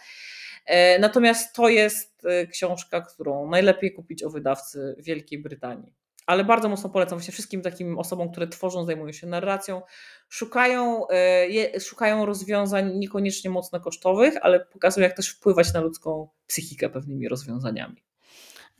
Natomiast 1.00 1.54
to 1.54 1.68
jest 1.68 2.26
książka, 2.52 3.00
którą 3.00 3.50
najlepiej 3.50 3.92
kupić 3.92 4.22
o 4.22 4.30
wydawcy 4.30 4.96
Wielkiej 4.98 5.38
Brytanii 5.38 5.97
ale 6.28 6.44
bardzo 6.44 6.68
mocno 6.68 6.90
polecam 6.90 7.18
właśnie 7.18 7.32
wszystkim 7.32 7.62
takim 7.62 7.98
osobom, 7.98 8.30
które 8.30 8.48
tworzą, 8.48 8.84
zajmują 8.84 9.12
się 9.12 9.26
narracją, 9.26 9.82
szukają, 10.28 11.08
e, 11.08 11.80
szukają 11.80 12.26
rozwiązań 12.26 12.98
niekoniecznie 12.98 13.50
mocno 13.50 13.80
kosztowych, 13.80 14.34
ale 14.42 14.60
pokazują, 14.60 15.04
jak 15.04 15.16
też 15.16 15.28
wpływać 15.28 15.72
na 15.72 15.80
ludzką 15.80 16.28
psychikę 16.46 16.90
pewnymi 16.90 17.28
rozwiązaniami. 17.28 18.07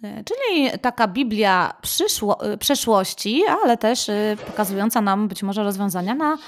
E, 0.03 0.25
czyli 0.25 0.71
taka 0.81 1.09
Biblia 1.09 1.75
przyszło, 1.83 2.53
e, 2.53 2.59
przeszłości, 2.59 3.43
ale 3.65 3.77
też 3.77 4.09
e, 4.09 4.37
pokazująca 4.47 5.01
nam 5.01 5.29
być 5.29 5.43
może 5.43 5.65
rozwiązania 5.65 6.15
na 6.15 6.39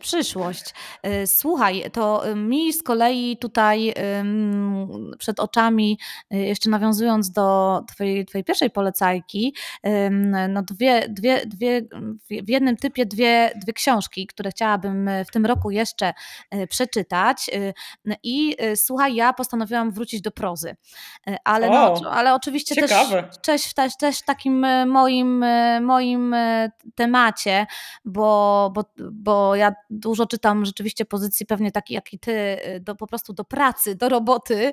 przyszłość. 0.00 0.74
Słuchaj, 1.26 1.84
to 1.92 2.22
mi 2.36 2.72
z 2.72 2.82
kolei 2.82 3.36
tutaj 3.36 3.94
przed 5.18 5.40
oczami, 5.40 5.98
jeszcze 6.30 6.70
nawiązując 6.70 7.30
do 7.30 7.80
Twojej, 7.88 8.26
twojej 8.26 8.44
pierwszej 8.44 8.70
polecajki, 8.70 9.54
no 10.48 10.62
dwie, 10.62 11.08
dwie, 11.08 11.46
dwie, 11.46 11.82
w 12.30 12.48
jednym 12.48 12.76
typie 12.76 13.06
dwie, 13.06 13.52
dwie 13.56 13.72
książki, 13.72 14.26
które 14.26 14.50
chciałabym 14.50 15.10
w 15.28 15.30
tym 15.30 15.46
roku 15.46 15.70
jeszcze 15.70 16.12
przeczytać. 16.68 17.50
I 18.22 18.56
słuchaj, 18.76 19.14
ja 19.14 19.32
postanowiłam 19.32 19.90
wrócić 19.90 20.20
do 20.20 20.30
prozy. 20.30 20.76
Ale, 21.44 21.70
no, 21.70 22.00
ale 22.10 22.34
oczywiście 22.34 22.74
też 22.74 22.87
też, 23.42 23.74
też, 23.74 23.96
też 23.96 24.18
w 24.18 24.24
takim 24.24 24.64
e, 24.64 24.86
moim, 24.86 25.42
e, 25.42 25.80
moim 25.80 26.34
e, 26.34 26.70
temacie, 26.94 27.66
bo, 28.04 28.70
bo, 28.74 28.84
bo 29.12 29.56
ja 29.56 29.74
dużo 29.90 30.26
czytam 30.26 30.64
rzeczywiście 30.64 31.04
pozycji 31.04 31.46
pewnie 31.46 31.72
takiej 31.72 31.94
jak 31.94 32.12
i 32.12 32.18
ty, 32.18 32.58
do, 32.80 32.94
po 32.94 33.06
prostu 33.06 33.32
do 33.32 33.44
pracy, 33.44 33.94
do 33.94 34.08
roboty 34.08 34.72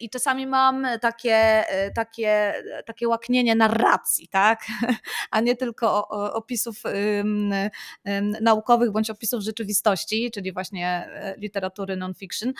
i 0.00 0.10
czasami 0.10 0.46
mam 0.46 0.86
takie, 1.00 1.64
takie, 1.94 2.54
takie 2.86 3.08
łaknienie 3.08 3.54
narracji, 3.54 4.28
tak? 4.28 4.60
a 5.30 5.40
nie 5.40 5.56
tylko 5.56 6.08
opisów 6.32 6.82
naukowych 8.40 8.90
bądź 8.92 9.10
opisów 9.10 9.42
rzeczywistości, 9.42 10.30
czyli 10.30 10.52
właśnie 10.52 11.08
literatury 11.38 11.96
non-fiction. 11.96 12.52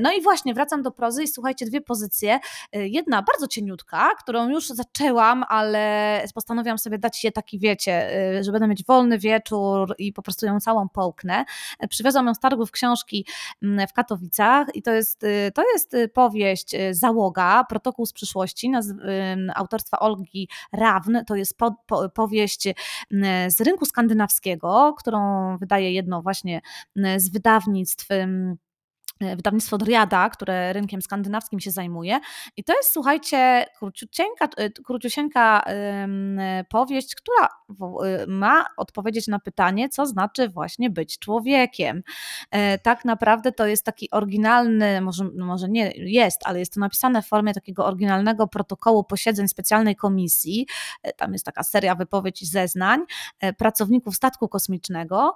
No 0.00 0.12
i 0.12 0.22
właśnie 0.22 0.54
wracam 0.54 0.82
do 0.82 0.90
prozy 0.90 1.22
i 1.22 1.28
słuchajcie, 1.28 1.66
dwie 1.66 1.80
pozycje. 1.80 2.38
Jedna 2.72 3.22
bardzo 3.22 3.48
cieniutka, 3.48 4.10
którą 4.22 4.45
już 4.50 4.68
zaczęłam, 4.68 5.44
ale 5.48 6.24
postanowiłam 6.34 6.78
sobie 6.78 6.98
dać 6.98 7.24
je 7.24 7.32
taki, 7.32 7.58
wiecie, 7.58 8.20
y, 8.38 8.44
że 8.44 8.52
będę 8.52 8.68
mieć 8.68 8.84
wolny 8.84 9.18
wieczór 9.18 9.94
i 9.98 10.12
po 10.12 10.22
prostu 10.22 10.46
ją 10.46 10.60
całą 10.60 10.88
połknę. 10.88 11.44
Przywiozłam 11.88 12.26
ją 12.26 12.34
z 12.34 12.40
targów 12.40 12.70
książki 12.70 13.26
mm, 13.62 13.88
w 13.88 13.92
Katowicach 13.92 14.68
i 14.74 14.82
to 14.82 14.92
jest, 14.92 15.24
y, 15.24 15.52
to 15.54 15.62
jest 15.72 15.94
y, 15.94 16.08
powieść 16.08 16.76
Załoga, 16.90 17.64
protokół 17.68 18.06
z 18.06 18.12
przyszłości 18.12 18.72
autorstwa 19.54 19.98
Olgi 19.98 20.48
Rawn. 20.72 21.16
To 21.26 21.36
jest 21.36 21.58
po, 21.58 21.74
po, 21.86 22.08
powieść 22.08 22.68
z 23.48 23.60
rynku 23.60 23.84
skandynawskiego, 23.84 24.94
którą 24.98 25.58
wydaje 25.58 25.92
jedno 25.92 26.22
właśnie 26.22 26.60
z 27.16 27.28
wydawnictw 27.28 28.08
wydawnictwo 29.20 29.78
Driada, 29.78 30.30
które 30.30 30.72
rynkiem 30.72 31.02
skandynawskim 31.02 31.60
się 31.60 31.70
zajmuje. 31.70 32.20
I 32.56 32.64
to 32.64 32.76
jest, 32.76 32.92
słuchajcie, 32.92 33.66
króciusieńka, 33.78 34.48
e, 34.56 34.70
króciusieńka 34.70 35.64
powieść, 36.68 37.14
która 37.14 37.48
e, 37.48 38.26
ma 38.26 38.66
odpowiedzieć 38.76 39.28
na 39.28 39.38
pytanie, 39.38 39.88
co 39.88 40.06
znaczy 40.06 40.48
właśnie 40.48 40.90
być 40.90 41.18
człowiekiem. 41.18 42.02
Tak 42.82 43.04
naprawdę 43.04 43.52
to 43.52 43.66
jest 43.66 43.84
taki 43.84 44.10
oryginalny, 44.10 45.00
może, 45.00 45.24
może 45.38 45.68
nie 45.68 45.90
jest, 45.96 46.40
ale 46.44 46.58
jest 46.58 46.74
to 46.74 46.80
napisane 46.80 47.22
w 47.22 47.26
formie 47.26 47.54
takiego 47.54 47.86
oryginalnego 47.86 48.46
protokołu 48.46 49.04
posiedzeń 49.04 49.48
specjalnej 49.48 49.96
komisji. 49.96 50.66
Tam 51.16 51.32
jest 51.32 51.44
taka 51.44 51.62
seria 51.62 51.94
wypowiedzi 51.94 52.44
i 52.44 52.48
zeznań 52.48 53.00
pracowników 53.58 54.16
statku 54.16 54.48
kosmicznego, 54.48 55.34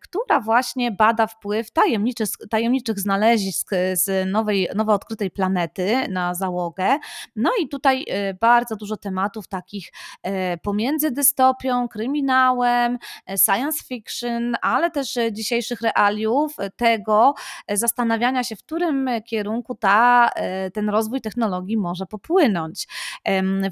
która 0.00 0.40
właśnie 0.40 0.92
bada 0.92 1.26
wpływ 1.26 1.70
tajemniczych, 1.70 2.28
tajemniczych 2.50 3.00
znalezisk 3.10 3.70
z 3.92 4.30
nowej, 4.30 4.68
nowo 4.74 4.92
odkrytej 4.92 5.30
planety 5.30 6.08
na 6.08 6.34
załogę. 6.34 6.98
No 7.36 7.50
i 7.62 7.68
tutaj 7.68 8.02
y, 8.02 8.34
bardzo 8.40 8.76
dużo 8.76 8.96
tematów 8.96 9.48
takich 9.48 9.88
y, 9.88 10.30
pomiędzy 10.62 11.10
dystopią, 11.10 11.88
kryminałem, 11.88 12.98
y, 13.30 13.38
science 13.38 13.84
fiction, 13.84 14.56
ale 14.62 14.90
też 14.90 15.18
dzisiejszych 15.32 15.80
realiów, 15.80 16.56
tego 16.76 17.34
zastanawiania 17.68 18.44
się, 18.44 18.56
w 18.56 18.62
którym 18.62 19.08
kierunku 19.26 19.74
ta, 19.74 20.30
ten 20.72 20.88
rozwój 20.88 21.20
technologii 21.20 21.76
może 21.76 22.06
popłynąć. 22.06 22.88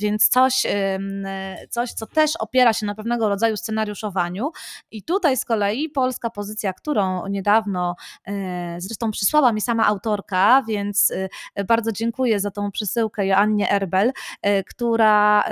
Więc 0.01 0.29
coś, 0.29 0.63
coś, 1.71 1.93
co 1.93 2.07
też 2.07 2.37
opiera 2.37 2.73
się 2.73 2.87
na 2.87 2.95
pewnego 2.95 3.29
rodzaju 3.29 3.57
scenariuszowaniu. 3.57 4.51
I 4.91 5.03
tutaj 5.03 5.37
z 5.37 5.45
kolei 5.45 5.89
polska 5.89 6.31
pozycja, 6.31 6.73
którą 6.73 7.27
niedawno 7.27 7.97
zresztą 8.79 9.11
przy 9.11 9.27
przysłała 9.29 9.53
mi 9.53 9.61
sama 9.61 9.87
autorka, 9.87 10.63
więc 10.69 11.13
bardzo 11.67 11.93
dziękuję 11.93 12.41
za 12.41 12.51
tą 12.51 12.71
przesyłkę 12.71 13.27
Joannie 13.27 13.71
Erbel, 13.71 14.13
która 14.71 15.45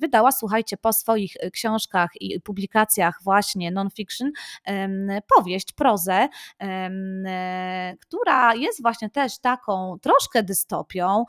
wydała, 0.00 0.32
słuchajcie, 0.32 0.76
po 0.76 0.92
swoich 0.92 1.32
książkach 1.52 2.10
i 2.20 2.40
publikacjach 2.40 3.18
właśnie 3.22 3.70
non-fiction 3.70 4.30
powieść, 5.36 5.72
prozę, 5.72 6.28
która 8.00 8.54
jest 8.54 8.82
właśnie 8.82 9.10
też 9.10 9.38
taką 9.38 9.98
troszkę 10.02 10.42
dystopią, 10.42 11.24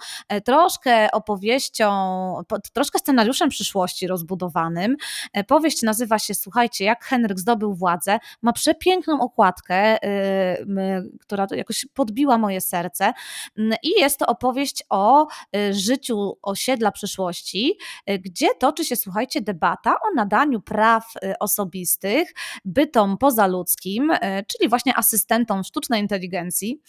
troszkę 0.45 1.11
opowieścią, 1.11 1.91
troszkę 2.73 2.99
scenariuszem 2.99 3.49
przyszłości 3.49 4.07
rozbudowanym. 4.07 4.95
Powieść 5.47 5.81
nazywa 5.81 6.19
się, 6.19 6.33
słuchajcie, 6.33 6.85
jak 6.85 7.05
Henryk 7.05 7.39
zdobył 7.39 7.73
władzę, 7.73 8.19
ma 8.41 8.53
przepiękną 8.53 9.21
okładkę, 9.21 9.97
która 11.21 11.47
jakoś 11.51 11.86
podbiła 11.93 12.37
moje 12.37 12.61
serce. 12.61 13.13
I 13.83 13.89
jest 13.99 14.19
to 14.19 14.25
opowieść 14.25 14.83
o 14.89 15.27
życiu 15.71 16.37
osiedla 16.41 16.91
przyszłości, 16.91 17.77
gdzie 18.19 18.47
toczy 18.59 18.85
się, 18.85 18.95
słuchajcie, 18.95 19.41
debata 19.41 19.91
o 19.91 20.15
nadaniu 20.15 20.61
praw 20.61 21.13
osobistych 21.39 22.33
bytom 22.65 23.17
pozaludzkim, 23.17 24.13
czyli 24.47 24.69
właśnie 24.69 24.97
asystentom 24.97 25.63
sztucznej 25.63 26.01
inteligencji, 26.01 26.81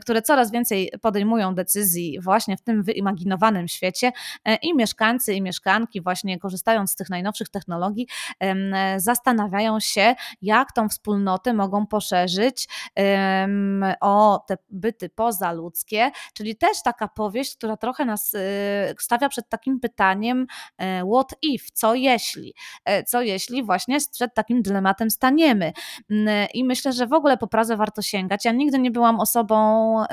które 0.00 0.22
coraz 0.22 0.50
więcej 0.50 0.92
podejmują 1.02 1.54
decyzji 1.54 2.20
właśnie 2.20 2.56
w 2.56 2.62
tym 2.62 2.82
wyimaginowanym 2.82 3.68
świecie 3.68 4.12
i 4.62 4.74
mieszkańcy 4.74 5.34
i 5.34 5.42
mieszkanki 5.42 6.00
właśnie 6.00 6.38
korzystając 6.38 6.92
z 6.92 6.96
tych 6.96 7.10
najnowszych 7.10 7.48
technologii 7.48 8.08
zastanawiają 8.96 9.80
się, 9.80 10.14
jak 10.42 10.72
tą 10.72 10.88
wspólnotę 10.88 11.54
mogą 11.54 11.86
poszerzyć 11.86 12.68
o 14.00 14.44
te 14.46 14.56
byty 14.68 15.08
pozaludzkie, 15.08 16.10
czyli 16.34 16.56
też 16.56 16.82
taka 16.84 17.08
powieść, 17.08 17.56
która 17.56 17.76
trochę 17.76 18.04
nas 18.04 18.34
y, 18.34 18.38
stawia 18.98 19.28
przed 19.28 19.48
takim 19.48 19.80
pytaniem 19.80 20.46
e, 20.78 21.02
what 21.12 21.34
if, 21.42 21.64
co 21.72 21.94
jeśli, 21.94 22.54
e, 22.84 23.04
co 23.04 23.22
jeśli 23.22 23.64
właśnie 23.64 23.98
przed 24.12 24.34
takim 24.34 24.62
dylematem 24.62 25.10
staniemy 25.10 25.72
mm, 26.10 26.48
i 26.54 26.64
myślę, 26.64 26.92
że 26.92 27.06
w 27.06 27.12
ogóle 27.12 27.36
po 27.36 27.46
Pradze 27.46 27.76
warto 27.76 28.02
sięgać. 28.02 28.44
Ja 28.44 28.52
nigdy 28.52 28.78
nie 28.78 28.90
byłam 28.90 29.20
osobą 29.20 29.56
y, 30.04 30.06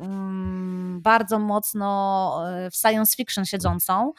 mm, 0.00 1.00
bardzo 1.02 1.38
mocno 1.38 2.42
y, 2.66 2.70
w 2.70 2.76
science 2.76 3.16
fiction 3.16 3.44
siedzącą, 3.44 4.12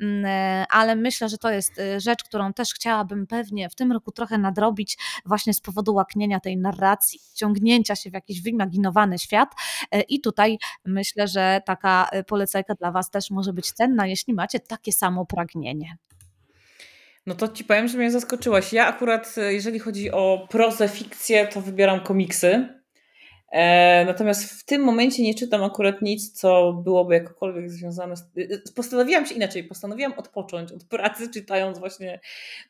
mm, 0.00 0.66
ale 0.70 0.96
myślę, 0.96 1.28
że 1.28 1.38
to 1.38 1.50
jest 1.50 1.80
rzecz, 1.98 2.24
którą 2.24 2.52
też 2.52 2.74
chciałabym 2.74 3.26
pewnie 3.26 3.68
w 3.68 3.74
tym 3.74 3.92
roku 3.92 4.12
trochę 4.12 4.38
nadrobić 4.38 4.98
właśnie 5.24 5.54
z 5.54 5.60
powodu 5.60 5.94
łaknienia 5.94 6.40
tej 6.40 6.56
narracji, 6.56 7.20
ciągnięcia 7.34 7.96
się 7.96 8.10
w 8.10 8.12
jakiś 8.12 8.42
świat 9.18 9.48
e, 9.90 10.00
i 10.00 10.20
tutaj 10.20 10.58
myślę, 10.84 11.28
że 11.28 11.60
taka 11.66 12.08
e, 12.12 12.24
polecajka 12.24 12.74
dla 12.74 12.92
Was 12.92 13.10
też 13.10 13.30
może 13.30 13.52
być 13.52 13.72
cenna, 13.72 14.06
jeśli 14.06 14.34
macie 14.34 14.60
takie 14.60 14.92
samo 14.92 15.26
pragnienie. 15.26 15.96
No 17.26 17.34
to 17.34 17.48
ci 17.48 17.64
powiem, 17.64 17.88
że 17.88 17.98
mnie 17.98 18.10
zaskoczyłaś. 18.10 18.72
Ja 18.72 18.86
akurat, 18.86 19.34
e, 19.38 19.52
jeżeli 19.52 19.78
chodzi 19.78 20.10
o 20.10 20.46
prozę, 20.50 20.88
fikcję, 20.88 21.46
to 21.46 21.60
wybieram 21.60 22.00
komiksy. 22.00 22.68
E, 23.52 24.04
natomiast 24.04 24.60
w 24.60 24.64
tym 24.64 24.82
momencie 24.82 25.22
nie 25.22 25.34
czytam 25.34 25.64
akurat 25.64 26.02
nic, 26.02 26.32
co 26.32 26.72
byłoby 26.72 27.14
jakokolwiek 27.14 27.70
związane 27.70 28.16
z. 28.16 28.22
Postanowiłam 28.74 29.26
się 29.26 29.34
inaczej, 29.34 29.64
postanowiłam 29.64 30.12
odpocząć 30.16 30.72
od 30.72 30.84
pracy, 30.84 31.30
czytając 31.30 31.78
właśnie 31.78 32.20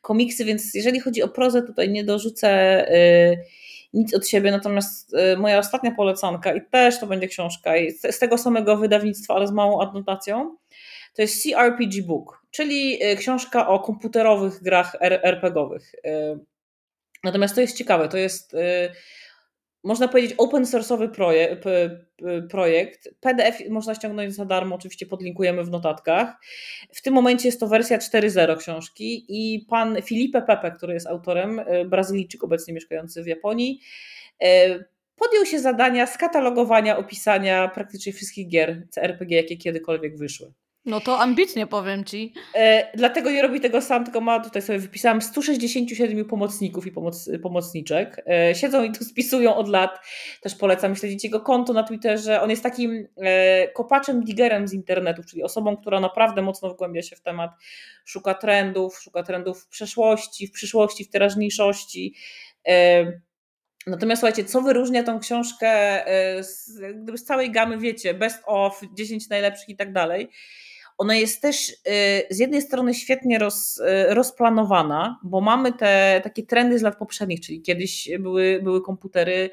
komiksy, 0.01 0.45
więc 0.45 0.73
jeżeli 0.73 0.99
chodzi 0.99 1.23
o 1.23 1.27
prozę, 1.27 1.63
tutaj 1.63 1.89
nie 1.89 2.03
dorzucę 2.03 2.85
y, 2.91 3.37
nic 3.93 4.13
od 4.15 4.27
siebie. 4.27 4.51
Natomiast 4.51 5.13
y, 5.13 5.37
moja 5.37 5.59
ostatnia 5.59 5.91
polecanka, 5.91 6.53
i 6.53 6.61
też 6.71 6.99
to 6.99 7.07
będzie 7.07 7.27
książka, 7.27 7.71
z 8.11 8.19
tego 8.19 8.37
samego 8.37 8.77
wydawnictwa, 8.77 9.33
ale 9.33 9.47
z 9.47 9.51
małą 9.51 9.81
adnotacją, 9.81 10.57
to 11.15 11.21
jest 11.21 11.43
CRPG 11.43 12.03
Book, 12.03 12.41
czyli 12.51 13.03
y, 13.03 13.15
książka 13.15 13.67
o 13.67 13.79
komputerowych 13.79 14.63
grach 14.63 14.97
RPGowych. 15.01 15.91
Natomiast 17.23 17.55
to 17.55 17.61
jest 17.61 17.77
ciekawe, 17.77 18.09
to 18.09 18.17
jest 18.17 18.55
można 19.83 20.07
powiedzieć, 20.07 20.35
open 20.37 20.63
source'owy 20.63 21.09
projekt, 21.11 21.63
projekt. 22.49 23.09
PDF 23.19 23.69
można 23.69 23.95
ściągnąć 23.95 24.35
za 24.35 24.45
darmo, 24.45 24.75
oczywiście 24.75 25.05
podlinkujemy 25.05 25.63
w 25.63 25.69
notatkach. 25.69 26.35
W 26.93 27.01
tym 27.01 27.13
momencie 27.13 27.47
jest 27.47 27.59
to 27.59 27.67
wersja 27.67 27.97
4.0 27.97 28.57
książki 28.57 29.25
i 29.29 29.65
pan 29.69 30.01
Filipe 30.01 30.41
Pepe, 30.41 30.71
który 30.71 30.93
jest 30.93 31.07
autorem, 31.07 31.59
y, 31.59 31.85
Brazylijczyk 31.85 32.43
obecnie 32.43 32.73
mieszkający 32.73 33.23
w 33.23 33.27
Japonii, 33.27 33.81
y, 34.43 34.47
podjął 35.15 35.45
się 35.45 35.59
zadania 35.59 36.07
skatalogowania, 36.07 36.97
opisania 36.97 37.67
praktycznie 37.67 38.13
wszystkich 38.13 38.47
gier 38.47 38.87
CRPG, 38.89 39.35
jakie 39.35 39.57
kiedykolwiek 39.57 40.17
wyszły. 40.17 40.53
No 40.87 41.01
to 41.01 41.19
ambitnie 41.19 41.67
powiem 41.67 42.05
ci. 42.05 42.33
E, 42.55 42.91
dlatego 42.97 43.31
nie 43.31 43.41
robi 43.41 43.59
tego 43.59 43.81
sam, 43.81 44.03
tylko 44.03 44.21
ma, 44.21 44.39
tutaj 44.39 44.61
sobie 44.61 44.79
wypisałam, 44.79 45.21
167 45.21 46.25
pomocników 46.25 46.87
i 46.87 46.91
pomoc, 46.91 47.29
pomocniczek. 47.43 48.23
E, 48.27 48.55
siedzą 48.55 48.83
i 48.83 48.91
tu 48.91 49.03
spisują 49.03 49.55
od 49.55 49.69
lat. 49.69 49.99
Też 50.41 50.55
polecam 50.55 50.95
śledzić 50.95 51.23
jego 51.23 51.41
konto 51.41 51.73
na 51.73 51.83
Twitterze. 51.83 52.41
On 52.41 52.49
jest 52.49 52.63
takim 52.63 53.07
e, 53.17 53.67
kopaczem, 53.67 54.23
digerem 54.23 54.67
z 54.67 54.73
internetu, 54.73 55.23
czyli 55.23 55.43
osobą, 55.43 55.77
która 55.77 55.99
naprawdę 55.99 56.41
mocno 56.41 56.69
wgłębia 56.69 57.01
się 57.01 57.15
w 57.15 57.21
temat, 57.21 57.51
szuka 58.05 58.33
trendów, 58.33 58.99
szuka 58.99 59.23
trendów 59.23 59.63
w 59.63 59.67
przeszłości, 59.67 60.47
w 60.47 60.51
przyszłości, 60.51 61.03
w 61.03 61.09
teraźniejszości. 61.09 62.15
E, 62.67 63.05
Natomiast 63.87 64.19
słuchajcie, 64.19 64.45
co 64.45 64.61
wyróżnia 64.61 65.03
tą 65.03 65.19
książkę 65.19 65.67
e, 66.07 66.43
z, 66.43 66.65
z 67.15 67.23
całej 67.23 67.51
gamy, 67.51 67.77
wiecie, 67.77 68.13
best 68.13 68.43
of, 68.45 68.81
10 68.93 69.29
najlepszych 69.29 69.69
i 69.69 69.75
tak 69.75 69.93
dalej, 69.93 70.29
ona 70.97 71.15
jest 71.15 71.41
też 71.41 71.69
y, 71.69 71.73
z 72.29 72.39
jednej 72.39 72.61
strony 72.61 72.93
świetnie 72.93 73.39
roz, 73.39 73.77
y, 73.77 73.83
rozplanowana, 74.13 75.19
bo 75.23 75.41
mamy 75.41 75.73
te 75.73 76.21
takie 76.23 76.43
trendy 76.43 76.79
z 76.79 76.81
lat 76.81 76.97
poprzednich, 76.97 77.41
czyli 77.41 77.61
kiedyś 77.61 78.09
były, 78.19 78.59
były 78.63 78.81
komputery 78.81 79.49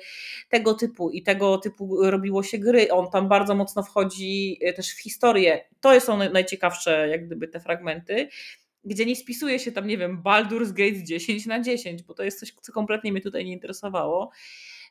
tego 0.48 0.74
typu 0.74 1.10
i 1.10 1.22
tego 1.22 1.58
typu 1.58 2.10
robiło 2.10 2.42
się 2.42 2.58
gry. 2.58 2.90
On 2.90 3.10
tam 3.10 3.28
bardzo 3.28 3.54
mocno 3.54 3.82
wchodzi 3.82 4.58
y, 4.68 4.72
też 4.72 4.90
w 4.94 5.02
historię. 5.02 5.64
To 5.80 6.00
są 6.00 6.18
najciekawsze, 6.32 7.08
jak 7.08 7.26
gdyby, 7.26 7.48
te 7.48 7.60
fragmenty 7.60 8.28
gdzie 8.86 9.06
nie 9.06 9.16
spisuje 9.16 9.58
się 9.58 9.72
tam, 9.72 9.86
nie 9.86 9.98
wiem, 9.98 10.22
Baldur's 10.22 10.72
Gate 10.72 11.02
10 11.02 11.46
na 11.46 11.60
10, 11.60 12.02
bo 12.02 12.14
to 12.14 12.22
jest 12.22 12.40
coś, 12.40 12.52
co 12.62 12.72
kompletnie 12.72 13.12
mnie 13.12 13.20
tutaj 13.20 13.44
nie 13.44 13.52
interesowało. 13.52 14.30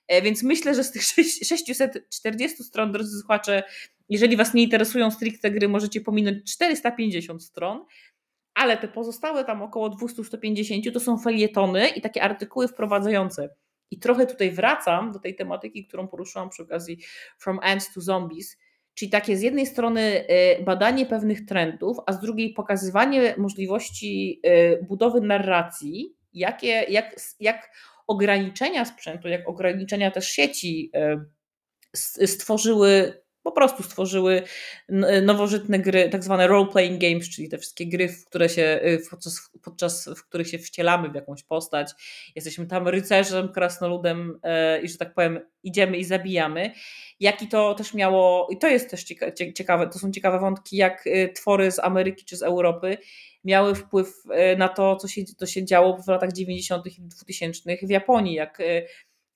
E, 0.08 0.22
więc 0.22 0.44
myślę, 0.44 0.76
że 0.76 0.84
z 0.84 0.92
tych 0.92 1.04
640 1.04 2.64
stron, 2.64 2.92
drodzy 2.92 3.20
słuchacze, 3.20 3.64
jeżeli 4.10 4.38
Was 4.38 4.54
nie 4.54 4.64
interesują 4.64 5.12
stricte 5.12 5.52
gry, 5.52 5.68
możecie 5.70 6.02
pominąć 6.02 6.54
450 6.54 7.44
stron, 7.44 7.86
ale 8.54 8.78
te 8.78 8.88
pozostałe 8.88 9.46
tam 9.46 9.62
około 9.62 9.90
250 9.90 10.94
to 10.94 11.00
są 11.00 11.18
felietony 11.18 11.88
i 11.88 12.02
takie 12.02 12.24
artykuły 12.24 12.68
wprowadzające. 12.68 13.50
I 13.92 14.00
trochę 14.00 14.26
tutaj 14.26 14.52
wracam 14.52 15.12
do 15.12 15.20
tej 15.20 15.36
tematyki, 15.36 15.86
którą 15.88 16.08
poruszyłam 16.08 16.50
przy 16.50 16.64
okazji 16.64 16.98
From 17.40 17.60
Ants 17.62 17.94
to 17.94 18.02
Zombies, 18.02 18.58
czyli 18.94 19.12
takie 19.12 19.38
z 19.38 19.42
jednej 19.42 19.66
strony 19.66 20.26
y, 20.60 20.64
badanie 20.64 21.06
pewnych 21.06 21.46
trendów, 21.46 21.98
a 22.06 22.14
z 22.14 22.20
drugiej 22.20 22.54
pokazywanie 22.54 23.36
możliwości 23.38 24.42
y, 24.46 24.86
budowy 24.88 25.22
narracji, 25.22 26.16
jakie, 26.34 26.68
jak, 26.68 27.16
jak 27.40 27.70
ograniczenia 28.08 28.86
sprzętu, 28.86 29.28
jak 29.28 29.50
ograniczenia 29.50 30.12
też 30.12 30.28
sieci 30.28 30.92
y, 30.96 32.28
stworzyły 32.28 33.23
po 33.44 33.52
prostu 33.52 33.84
stworzyły 33.84 34.44
nowożytne 35.22 35.80
gry, 35.80 36.10
tak 36.10 36.24
zwane 36.24 36.48
role-playing 36.48 36.98
games, 36.98 37.30
czyli 37.30 37.50
te 37.50 37.58
wszystkie 37.58 37.88
gry, 37.88 38.10
w 38.10 38.26
które 38.26 38.50
się, 38.50 38.80
y, 38.86 39.02
podczas, 39.10 39.50
podczas 39.64 40.10
w 40.18 40.24
których 40.24 40.48
się 40.48 40.60
wcielamy 40.60 41.10
w 41.10 41.16
jakąś 41.16 41.44
postać. 41.44 41.92
Jesteśmy 42.36 42.66
tam 42.66 42.88
rycerzem, 42.88 43.50
krasnoludem 43.50 44.40
e, 44.44 44.82
i 44.82 44.90
że 44.90 44.98
tak 44.98 45.14
powiem, 45.14 45.40
idziemy 45.64 45.98
i 45.98 46.04
zabijamy. 46.04 46.72
Jaki 47.20 47.48
to 47.48 47.74
też 47.76 47.94
miało, 47.94 48.48
i 48.52 48.58
to 48.58 48.68
jest 48.68 48.90
też 48.90 49.06
ciekawe, 49.56 49.88
to 49.88 50.00
są 50.00 50.12
ciekawe 50.12 50.40
wątki, 50.40 50.78
jak 50.78 51.06
twory 51.36 51.72
z 51.72 51.80
Ameryki 51.80 52.26
czy 52.26 52.38
z 52.38 52.44
Europy 52.44 52.98
miały 53.44 53.76
wpływ 53.76 54.14
e, 54.32 54.56
na 54.56 54.70
to, 54.70 54.96
co 54.96 55.08
się, 55.08 55.24
co 55.24 55.46
się 55.46 55.66
działo 55.66 55.98
w 55.98 56.08
latach 56.08 56.34
90. 56.34 56.86
i 56.86 57.02
2000 57.02 57.78
w 57.84 57.90
Japonii, 57.90 58.34
jak 58.34 58.60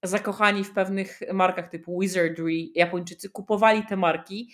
zakochani 0.08 0.64
w 0.64 0.74
pewnych 0.74 1.20
markach 1.34 1.70
typu 1.70 2.00
Wizardry, 2.00 2.70
Japończycy 2.76 3.30
kupowali 3.30 3.84
te 3.84 3.98
marki 3.98 4.52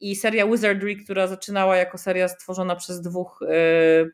i 0.00 0.16
seria 0.16 0.46
Wizardry, 0.46 0.96
która 0.96 1.26
zaczynała 1.26 1.76
jako 1.76 1.98
seria 1.98 2.28
stworzona 2.28 2.76
przez 2.76 3.00
dwóch 3.00 3.40
e, 3.42 4.06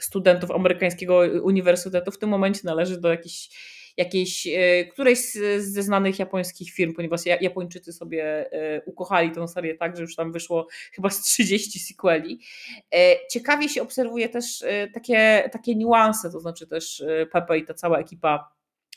studentów 0.00 0.50
amerykańskiego 0.50 1.20
uniwersytetu, 1.42 2.10
w 2.10 2.18
tym 2.18 2.28
momencie 2.28 2.60
należy 2.64 3.00
do 3.00 3.08
jakiejś, 3.08 3.50
jakiejś 3.96 4.46
e, 4.46 4.84
którejś 4.84 5.18
ze 5.58 5.82
znanych 5.82 6.18
japońskich 6.18 6.72
firm, 6.72 6.94
ponieważ 6.94 7.20
Japończycy 7.40 7.92
sobie 7.92 8.52
e, 8.52 8.82
ukochali 8.86 9.30
tę 9.30 9.48
serię 9.48 9.74
tak, 9.74 9.96
że 9.96 10.02
już 10.02 10.16
tam 10.16 10.32
wyszło 10.32 10.66
chyba 10.92 11.10
z 11.10 11.22
30 11.22 11.78
sequeli. 11.80 12.40
Ciekawie 13.30 13.68
się 13.68 13.82
obserwuje 13.82 14.28
też 14.28 14.64
takie, 14.94 15.48
takie 15.52 15.74
niuanse, 15.74 16.30
to 16.30 16.40
znaczy 16.40 16.66
też 16.66 17.04
Pepe 17.32 17.58
i 17.58 17.64
ta 17.64 17.74
cała 17.74 17.98
ekipa 17.98 18.56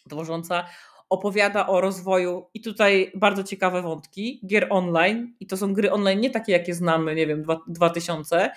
tworząca 0.09 0.65
opowiada 1.09 1.67
o 1.67 1.81
rozwoju 1.81 2.49
i 2.53 2.61
tutaj 2.61 3.11
bardzo 3.15 3.43
ciekawe 3.43 3.81
wątki 3.81 4.41
gier 4.47 4.67
online 4.69 5.33
i 5.39 5.47
to 5.47 5.57
są 5.57 5.73
gry 5.73 5.91
online 5.91 6.21
nie 6.21 6.29
takie 6.29 6.51
jakie 6.51 6.73
znamy, 6.73 7.15
nie 7.15 7.27
wiem, 7.27 7.45
2000, 7.67 8.49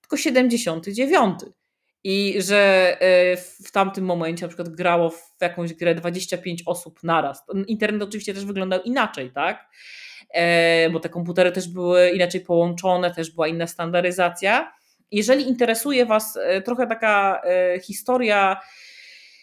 tylko 0.00 0.16
79. 0.16 1.38
I 2.04 2.42
że 2.42 2.96
e, 3.00 3.36
w 3.36 3.70
tamtym 3.72 4.04
momencie 4.04 4.44
na 4.44 4.48
przykład 4.48 4.68
grało 4.68 5.10
w 5.10 5.36
jakąś 5.40 5.74
grę 5.74 5.94
25 5.94 6.62
osób 6.66 7.02
naraz. 7.02 7.44
Internet 7.66 8.02
oczywiście 8.02 8.34
też 8.34 8.44
wyglądał 8.44 8.82
inaczej, 8.82 9.30
tak? 9.30 9.68
E, 10.30 10.90
bo 10.90 11.00
te 11.00 11.08
komputery 11.08 11.52
też 11.52 11.68
były 11.68 12.10
inaczej 12.10 12.40
połączone, 12.40 13.14
też 13.14 13.30
była 13.30 13.48
inna 13.48 13.66
standaryzacja. 13.66 14.72
Jeżeli 15.10 15.48
interesuje 15.48 16.06
Was 16.06 16.38
e, 16.42 16.62
trochę 16.62 16.86
taka 16.86 17.42
historia 17.82 18.60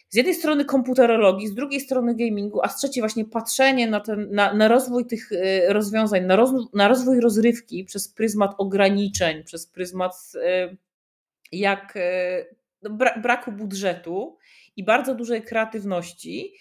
z 0.10 0.16
jednej 0.16 0.36
strony 0.36 0.66
komputerologii, 0.66 1.48
z 1.48 1.54
drugiej 1.54 1.80
strony 1.80 2.16
gamingu, 2.16 2.62
a 2.64 2.68
z 2.68 2.78
trzeciej 2.78 3.02
właśnie 3.02 3.26
patrzenie 3.26 3.88
na, 3.88 4.00
ten, 4.00 4.28
na, 4.32 4.54
na 4.54 4.68
rozwój 4.68 5.06
tych 5.06 5.30
rozwiązań, 5.68 6.26
na, 6.26 6.36
roz, 6.36 6.52
na 6.74 6.88
rozwój 6.88 7.20
rozrywki 7.20 7.84
przez 7.84 8.14
pryzmat 8.14 8.56
ograniczeń, 8.58 9.44
przez 9.44 9.68
pryzmat 9.68 10.14
jak 11.52 11.94
e, 11.96 12.46
no, 12.82 12.98
braku 13.22 13.52
budżetu 13.52 14.38
i 14.76 14.84
bardzo 14.84 15.16
dużej 15.16 15.42
kreatywności, 15.42 16.54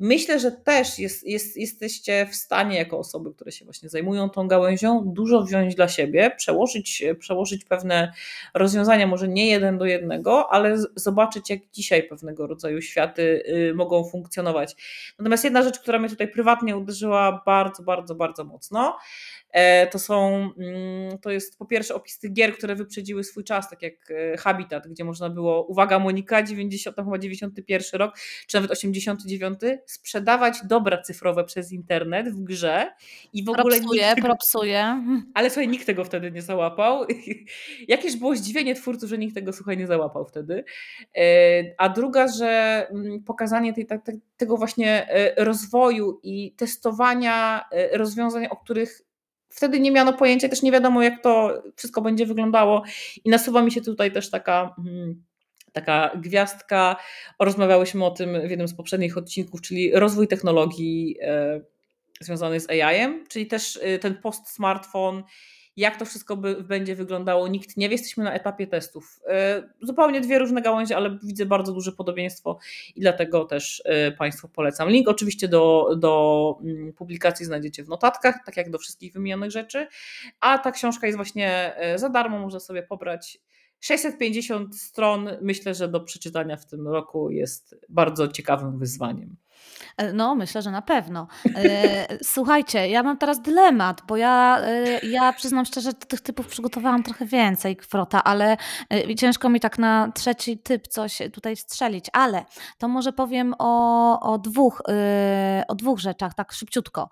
myślę, 0.00 0.40
że 0.40 0.52
też 0.52 0.98
jest, 0.98 1.26
jest, 1.26 1.56
jesteście 1.56 2.26
w 2.26 2.34
stanie, 2.34 2.78
jako 2.78 2.98
osoby, 2.98 3.34
które 3.34 3.52
się 3.52 3.64
właśnie 3.64 3.88
zajmują 3.88 4.30
tą 4.30 4.48
gałęzią, 4.48 5.02
dużo 5.06 5.42
wziąć 5.42 5.74
dla 5.74 5.88
siebie, 5.88 6.30
przełożyć, 6.36 7.02
przełożyć 7.18 7.64
pewne 7.64 8.12
rozwiązania, 8.54 9.06
może 9.06 9.28
nie 9.28 9.46
jeden 9.46 9.78
do 9.78 9.84
jednego, 9.84 10.52
ale 10.52 10.76
zobaczyć, 10.96 11.50
jak 11.50 11.60
dzisiaj 11.72 12.02
pewnego 12.02 12.46
rodzaju 12.46 12.82
światy 12.82 13.42
y, 13.70 13.74
mogą 13.74 14.04
funkcjonować. 14.04 14.76
Natomiast 15.18 15.44
jedna 15.44 15.62
rzecz, 15.62 15.78
która 15.78 15.98
mnie 15.98 16.08
tutaj 16.08 16.28
prywatnie 16.28 16.76
uderzyła 16.76 17.42
bardzo, 17.46 17.82
bardzo, 17.82 18.14
bardzo 18.14 18.44
mocno, 18.44 18.96
to 19.90 19.98
są, 19.98 20.50
mm, 20.58 21.18
to 21.18 21.30
jest 21.30 21.58
po 21.58 21.66
pierwsze 21.66 21.94
opis 21.94 22.18
tych 22.18 22.32
gier, 22.32 22.54
które 22.56 22.74
wyprzedziły 22.74 23.24
swój 23.24 23.44
czas, 23.44 23.70
tak 23.70 23.82
jak 23.82 23.94
e, 24.10 24.36
Habitat, 24.36 24.88
gdzie 24.88 25.04
można 25.04 25.30
było, 25.30 25.66
uwaga 25.66 25.98
Monika, 25.98 26.42
90, 26.42 26.96
chyba 26.96 27.18
91 27.18 28.00
rok, 28.00 28.14
czy 28.46 28.56
nawet 28.56 28.70
89, 28.70 29.60
sprzedawać 29.86 30.58
dobra 30.64 31.02
cyfrowe 31.02 31.44
przez 31.44 31.72
internet 31.72 32.28
w 32.28 32.42
grze 32.42 32.92
i 33.32 33.44
w 33.44 33.48
ogóle 33.48 33.76
propsuje, 33.76 34.02
nikt 34.02 34.14
tego, 34.14 34.28
propsuje. 34.28 35.04
Ale 35.34 35.50
słuchaj, 35.50 35.68
nikt 35.68 35.86
tego 35.86 36.04
wtedy 36.04 36.30
nie 36.30 36.42
załapał. 36.42 37.06
Jakież 37.88 38.16
było 38.16 38.36
zdziwienie 38.36 38.74
twórców, 38.74 39.10
że 39.10 39.18
nikt 39.18 39.34
tego 39.34 39.52
słuchaj 39.52 39.76
nie 39.76 39.86
załapał 39.86 40.24
wtedy. 40.24 40.64
E, 41.16 41.24
a 41.78 41.88
druga, 41.88 42.28
że 42.28 42.86
mm, 42.90 43.22
pokazanie 43.22 43.72
tej, 43.72 43.86
tego 44.36 44.56
właśnie 44.56 45.08
rozwoju 45.36 46.20
i 46.22 46.52
testowania 46.52 47.64
rozwiązań, 47.92 48.46
o 48.46 48.56
których 48.56 49.09
wtedy 49.50 49.80
nie 49.80 49.90
miano 49.90 50.12
pojęcia, 50.12 50.48
też 50.48 50.62
nie 50.62 50.72
wiadomo, 50.72 51.02
jak 51.02 51.22
to 51.22 51.62
wszystko 51.76 52.02
będzie 52.02 52.26
wyglądało. 52.26 52.82
I 53.24 53.30
nasuwa 53.30 53.62
mi 53.62 53.72
się 53.72 53.80
tutaj 53.80 54.12
też 54.12 54.30
taka. 54.30 54.74
Hmm, 54.76 55.22
taka 55.72 56.10
gwiazdka. 56.16 56.96
Rozmawiałyśmy 57.38 58.04
o 58.04 58.10
tym 58.10 58.46
w 58.46 58.50
jednym 58.50 58.68
z 58.68 58.74
poprzednich 58.74 59.18
odcinków, 59.18 59.60
czyli 59.60 59.92
rozwój 59.94 60.28
technologii 60.28 61.16
e, 61.22 61.60
związany 62.20 62.60
z 62.60 62.70
AI-em, 62.70 63.24
czyli 63.28 63.46
też 63.46 63.78
e, 63.82 63.98
ten 63.98 64.14
post-smartfon 64.14 65.22
jak 65.80 65.96
to 65.96 66.04
wszystko 66.04 66.36
by, 66.36 66.62
będzie 66.62 66.94
wyglądało, 66.94 67.48
nikt 67.48 67.76
nie 67.76 67.88
wie, 67.88 67.94
jesteśmy 67.94 68.24
na 68.24 68.32
etapie 68.32 68.66
testów. 68.66 69.20
E, 69.26 69.62
zupełnie 69.82 70.20
dwie 70.20 70.38
różne 70.38 70.62
gałęzie, 70.62 70.96
ale 70.96 71.18
widzę 71.22 71.46
bardzo 71.46 71.72
duże 71.72 71.92
podobieństwo 71.92 72.58
i 72.96 73.00
dlatego 73.00 73.44
też 73.44 73.82
e, 73.84 74.12
Państwu 74.12 74.48
polecam. 74.48 74.88
Link 74.88 75.08
oczywiście 75.08 75.48
do, 75.48 75.96
do 75.98 76.58
mm, 76.62 76.92
publikacji 76.92 77.46
znajdziecie 77.46 77.84
w 77.84 77.88
notatkach, 77.88 78.34
tak 78.46 78.56
jak 78.56 78.70
do 78.70 78.78
wszystkich 78.78 79.12
wymienionych 79.12 79.50
rzeczy, 79.50 79.86
a 80.40 80.58
ta 80.58 80.72
książka 80.72 81.06
jest 81.06 81.16
właśnie 81.16 81.76
e, 81.76 81.98
za 81.98 82.08
darmo, 82.08 82.38
można 82.38 82.60
sobie 82.60 82.82
pobrać 82.82 83.40
650 83.80 84.76
stron. 84.80 85.28
Myślę, 85.42 85.74
że 85.74 85.88
do 85.88 86.00
przeczytania 86.00 86.56
w 86.56 86.66
tym 86.66 86.88
roku 86.88 87.30
jest 87.30 87.76
bardzo 87.88 88.28
ciekawym 88.28 88.78
wyzwaniem. 88.78 89.36
E, 89.96 90.12
no, 90.12 90.34
myślę, 90.34 90.62
że 90.62 90.70
na 90.70 90.82
pewno. 90.82 91.26
E, 91.56 92.18
słuchajcie, 92.22 92.88
ja 92.88 93.02
mam 93.02 93.18
teraz 93.18 93.40
dylemat, 93.40 94.02
bo 94.06 94.16
ja, 94.16 94.58
e, 94.62 95.06
ja 95.06 95.32
przyznam 95.32 95.64
szczerze, 95.64 95.94
tych 95.94 96.20
typów 96.20 96.46
przygotowałam 96.46 97.02
trochę 97.02 97.26
więcej, 97.26 97.76
Kwrota, 97.76 98.24
ale 98.24 98.56
ciężko 99.18 99.48
mi 99.48 99.60
tak 99.60 99.78
na 99.78 100.12
trzeci 100.14 100.58
typ 100.58 100.88
coś 100.88 101.18
tutaj 101.32 101.56
strzelić, 101.56 102.06
ale 102.12 102.44
to 102.78 102.88
może 102.88 103.12
powiem 103.12 103.54
o, 103.58 104.20
o, 104.20 104.38
dwóch, 104.38 104.82
o 105.68 105.74
dwóch 105.74 105.98
rzeczach, 105.98 106.34
tak 106.34 106.52
szybciutko. 106.52 107.08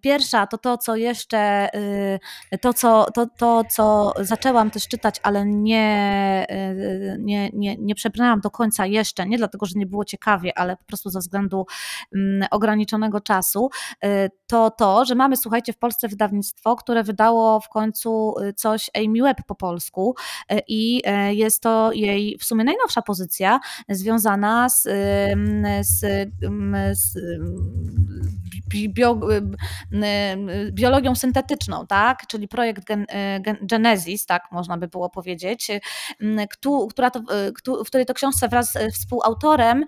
Pierwsza 0.00 0.46
to 0.46 0.58
to, 0.58 0.78
co 0.78 0.96
jeszcze, 0.96 1.68
to 2.60 2.72
co, 2.72 3.06
to, 3.14 3.26
to, 3.26 3.62
co 3.70 4.14
zaczęłam 4.20 4.70
też 4.70 4.88
czytać, 4.88 5.20
ale 5.22 5.46
nie, 5.46 6.46
nie, 7.18 7.50
nie, 7.52 7.76
nie 7.76 7.94
przebrnęłam 7.94 8.40
do 8.40 8.50
końca 8.50 8.86
jeszcze, 8.86 9.26
nie 9.26 9.38
dlatego, 9.38 9.66
że 9.66 9.72
nie 9.78 9.86
było 9.86 10.04
ciekawie, 10.04 10.58
ale 10.58 10.76
po 10.76 10.84
prostu 10.84 11.10
ze 11.10 11.18
względu 11.18 11.66
ograniczonego 12.50 13.20
czasu, 13.20 13.70
y, 14.04 14.30
to 14.46 14.70
to, 14.70 15.04
że 15.04 15.14
mamy, 15.14 15.36
słuchajcie, 15.36 15.72
w 15.72 15.78
Polsce 15.78 16.08
wydawnictwo, 16.08 16.76
które 16.76 17.04
wydało 17.04 17.60
w 17.60 17.68
końcu 17.68 18.34
y, 18.40 18.52
coś 18.52 18.90
Amy 18.94 19.22
Webb 19.22 19.42
po 19.46 19.54
polsku 19.54 20.14
y, 20.52 20.60
i 20.68 21.02
jest 21.30 21.62
to 21.62 21.92
jej 21.92 22.38
w 22.38 22.44
sumie 22.44 22.64
najnowsza 22.64 23.02
pozycja 23.02 23.60
związana 23.88 24.68
z, 24.68 24.82
z, 25.80 26.30
z 26.92 27.18
bio, 28.68 29.20
biologią 30.70 31.14
syntetyczną, 31.14 31.86
tak? 31.86 32.26
czyli 32.26 32.48
projekt 32.48 32.84
Gen, 32.84 33.06
Genesis, 33.62 34.26
tak 34.26 34.42
można 34.52 34.78
by 34.78 34.88
było 34.88 35.10
powiedzieć, 35.10 35.70
która 36.90 37.10
to, 37.10 37.20
w 37.84 37.86
której 37.86 38.06
to 38.06 38.14
książce 38.14 38.48
wraz 38.48 38.72
z 38.72 38.94
współautorem 38.94 39.84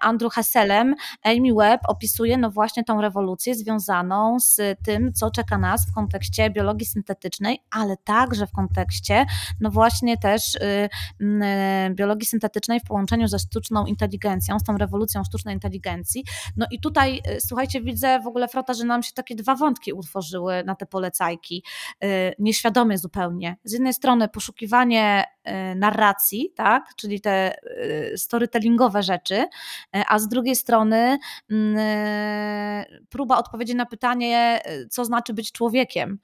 Andrew 0.00 0.32
Hasselem 0.32 0.94
Amy 1.24 1.54
Webb 1.56 1.80
opisuje 1.88 2.38
no 2.38 2.50
właśnie 2.50 2.84
tą 2.84 3.00
rewolucję 3.00 3.54
związaną 3.54 4.40
z 4.40 4.60
tym, 4.84 5.12
co 5.12 5.30
czeka 5.30 5.58
nas 5.58 5.86
w 5.90 5.94
kontekście 5.94 6.50
biologii 6.50 6.86
syntetycznej, 6.86 7.62
ale 7.70 7.96
także 7.96 8.46
w 8.46 8.52
kontekście 8.52 9.26
no 9.60 9.70
właśnie 9.70 10.18
też 10.18 10.54
y, 10.54 10.88
y, 11.20 11.94
biologii 11.94 12.26
syntetycznej 12.26 12.80
w 12.80 12.84
połączeniu 12.84 13.28
ze 13.28 13.38
sztuczną 13.38 13.86
inteligencją, 13.86 14.58
z 14.58 14.64
tą 14.64 14.76
rewolucją 14.76 15.24
sztucznej 15.24 15.54
inteligencji. 15.54 16.24
No 16.56 16.66
i 16.70 16.80
tutaj, 16.80 17.20
y, 17.36 17.40
słuchajcie, 17.40 17.80
widzę 17.90 18.20
w 18.20 18.26
ogóle, 18.26 18.48
Frota, 18.48 18.74
że 18.74 18.84
nam 18.84 19.02
się 19.02 19.12
takie 19.12 19.34
dwa 19.34 19.54
wątki 19.54 19.92
utworzyły 19.92 20.64
na 20.66 20.74
te 20.74 20.86
polecajki, 20.86 21.64
nieświadomie 22.38 22.98
zupełnie. 22.98 23.56
Z 23.64 23.72
jednej 23.72 23.94
strony 23.94 24.28
poszukiwanie 24.28 25.24
narracji, 25.76 26.52
tak, 26.56 26.84
czyli 26.96 27.20
te 27.20 27.54
storytellingowe 28.16 29.02
rzeczy, 29.02 29.46
a 30.08 30.18
z 30.18 30.28
drugiej 30.28 30.56
strony 30.56 31.18
Mm, 31.50 32.84
próba 33.08 33.38
odpowiedzi 33.38 33.74
na 33.74 33.86
pytanie, 33.86 34.60
co 34.90 35.04
znaczy 35.04 35.34
być 35.34 35.52
człowiekiem. 35.52 36.18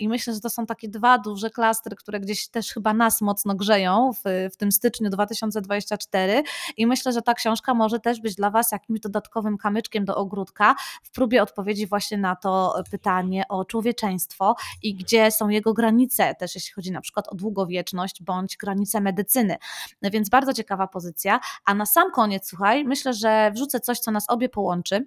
I 0.00 0.08
myślę, 0.08 0.34
że 0.34 0.40
to 0.40 0.50
są 0.50 0.66
takie 0.66 0.88
dwa 0.88 1.18
duże 1.18 1.50
klastry, 1.50 1.96
które 1.96 2.20
gdzieś 2.20 2.48
też 2.48 2.72
chyba 2.72 2.94
nas 2.94 3.20
mocno 3.20 3.54
grzeją 3.54 4.10
w, 4.12 4.50
w 4.52 4.56
tym 4.56 4.72
styczniu 4.72 5.10
2024. 5.10 6.42
I 6.76 6.86
myślę, 6.86 7.12
że 7.12 7.22
ta 7.22 7.34
książka 7.34 7.74
może 7.74 8.00
też 8.00 8.20
być 8.20 8.34
dla 8.34 8.50
Was 8.50 8.72
jakimś 8.72 9.00
dodatkowym 9.00 9.58
kamyczkiem 9.58 10.04
do 10.04 10.16
ogródka 10.16 10.74
w 11.02 11.10
próbie 11.10 11.42
odpowiedzi 11.42 11.86
właśnie 11.86 12.18
na 12.18 12.36
to 12.36 12.82
pytanie 12.90 13.44
o 13.48 13.64
człowieczeństwo 13.64 14.54
i 14.82 14.94
gdzie 14.94 15.30
są 15.30 15.48
jego 15.48 15.74
granice, 15.74 16.34
też 16.34 16.54
jeśli 16.54 16.72
chodzi 16.72 16.92
na 16.92 17.00
przykład 17.00 17.28
o 17.28 17.34
długowieczność 17.34 18.22
bądź 18.22 18.56
granice 18.56 19.00
medycyny. 19.00 19.56
Więc 20.02 20.28
bardzo 20.28 20.52
ciekawa 20.54 20.86
pozycja. 20.86 21.40
A 21.64 21.74
na 21.74 21.86
sam 21.86 22.10
koniec, 22.12 22.48
słuchaj, 22.48 22.84
myślę, 22.84 23.14
że 23.14 23.50
wrzucę 23.54 23.80
coś, 23.80 23.98
co 23.98 24.10
nas 24.10 24.24
obie 24.30 24.48
połączy. 24.48 25.06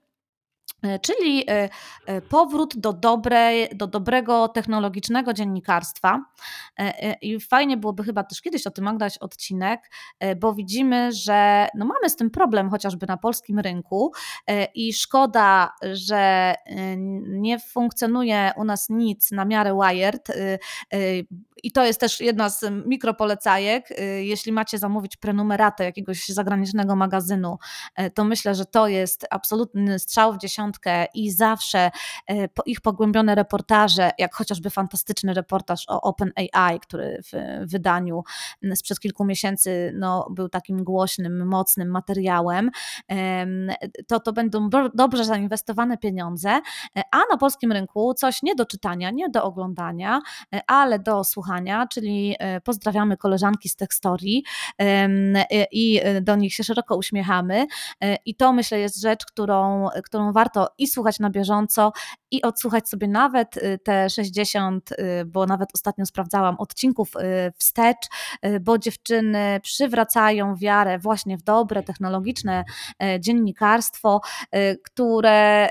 E, 0.86 1.00
czyli 1.00 1.50
e, 1.50 1.70
e, 2.06 2.22
powrót 2.22 2.78
do, 2.78 2.94
dobrej, 2.94 3.70
do 3.76 3.88
dobrego 3.88 4.48
technologicznego 4.48 5.34
dziennikarstwa. 5.34 6.26
I 7.22 7.40
fajnie 7.40 7.78
byłoby 7.78 8.04
chyba 8.04 8.24
też 8.24 8.42
kiedyś 8.42 8.68
o 8.68 8.72
tym 8.72 8.86
nagrać 8.86 9.18
odcinek, 9.18 9.92
bo 10.38 10.54
widzimy, 10.54 11.12
że 11.12 11.68
no 11.76 11.86
mamy 11.86 12.10
z 12.10 12.16
tym 12.16 12.30
problem 12.30 12.70
chociażby 12.70 13.08
na 13.08 13.18
polskim 13.18 13.60
rynku 13.60 14.12
i 14.76 14.94
szkoda, 14.94 15.72
że 15.94 16.54
nie 17.28 17.60
funkcjonuje 17.60 18.52
u 18.58 18.64
nas 18.64 18.90
nic 18.90 19.32
na 19.32 19.46
miarę 19.46 19.78
Wired. 19.82 20.28
I 21.64 21.72
to 21.72 21.86
jest 21.86 22.00
też 22.00 22.20
jedna 22.20 22.50
z 22.50 22.66
mikropolecajek. 22.86 23.90
Jeśli 24.18 24.52
macie 24.52 24.78
zamówić 24.78 25.18
prenumeratę 25.18 25.84
jakiegoś 25.84 26.28
zagranicznego 26.28 26.96
magazynu, 26.96 27.58
to 28.14 28.24
myślę, 28.24 28.56
że 28.56 28.66
to 28.66 28.88
jest 28.88 29.26
absolutny 29.30 30.00
strzał 30.00 30.34
w 30.34 30.38
dziesiątkę 30.56 31.06
i 31.14 31.32
zawsze 31.32 31.92
po 32.54 32.64
ich 32.66 32.82
pogłębione 32.82 33.36
reportaże, 33.36 34.12
jak 34.18 34.36
chociażby 34.36 34.70
fantastyczny 34.70 35.34
reportaż 35.34 35.86
o 35.88 36.02
OpenAI, 36.02 36.80
który 36.82 37.22
w 37.24 37.66
wydaniu 37.72 38.24
sprzed 38.76 39.00
kilku 39.00 39.26
miesięcy 39.26 39.92
no, 39.96 40.28
był 40.30 40.50
takim 40.50 40.84
głośnym, 40.84 41.48
mocnym 41.48 41.90
materiałem, 41.90 42.72
to 44.08 44.20
to 44.20 44.34
będą 44.34 44.70
dobrze 44.94 45.26
zainwestowane 45.26 45.98
pieniądze, 45.98 46.60
a 47.12 47.18
na 47.32 47.38
polskim 47.40 47.72
rynku 47.72 48.14
coś 48.14 48.44
nie 48.44 48.56
do 48.56 48.66
czytania, 48.66 49.12
nie 49.12 49.30
do 49.30 49.44
oglądania, 49.44 50.22
ale 50.68 51.00
do 51.00 51.24
słuchania, 51.24 51.88
czyli 51.88 52.36
pozdrawiamy 52.64 53.18
koleżanki 53.18 53.70
z 53.70 53.76
Techstory 53.76 54.42
i 55.72 56.02
do 56.22 56.36
nich 56.36 56.54
się 56.54 56.64
szeroko 56.64 56.96
uśmiechamy 56.96 57.66
i 58.26 58.36
to 58.36 58.54
myślę 58.54 58.80
jest 58.80 59.02
rzecz, 59.02 59.26
którą, 59.26 59.88
którą 60.04 60.32
warto 60.32 60.45
i 60.78 60.88
słuchać 60.88 61.20
na 61.20 61.30
bieżąco 61.30 61.92
i 62.32 62.42
odsłuchać 62.42 62.90
sobie 62.90 63.08
nawet 63.08 63.60
te 63.84 64.10
60, 64.10 64.90
bo 65.26 65.46
nawet 65.46 65.70
ostatnio 65.74 66.06
sprawdzałam 66.06 66.56
odcinków 66.60 67.12
wstecz, 67.58 68.08
bo 68.62 68.78
dziewczyny 68.78 69.60
przywracają 69.64 70.56
wiarę 70.56 71.00
właśnie 71.00 71.38
w 71.38 71.42
dobre, 71.42 71.84
technologiczne 71.84 72.64
dziennikarstwo, 73.20 74.22
które, 74.84 75.70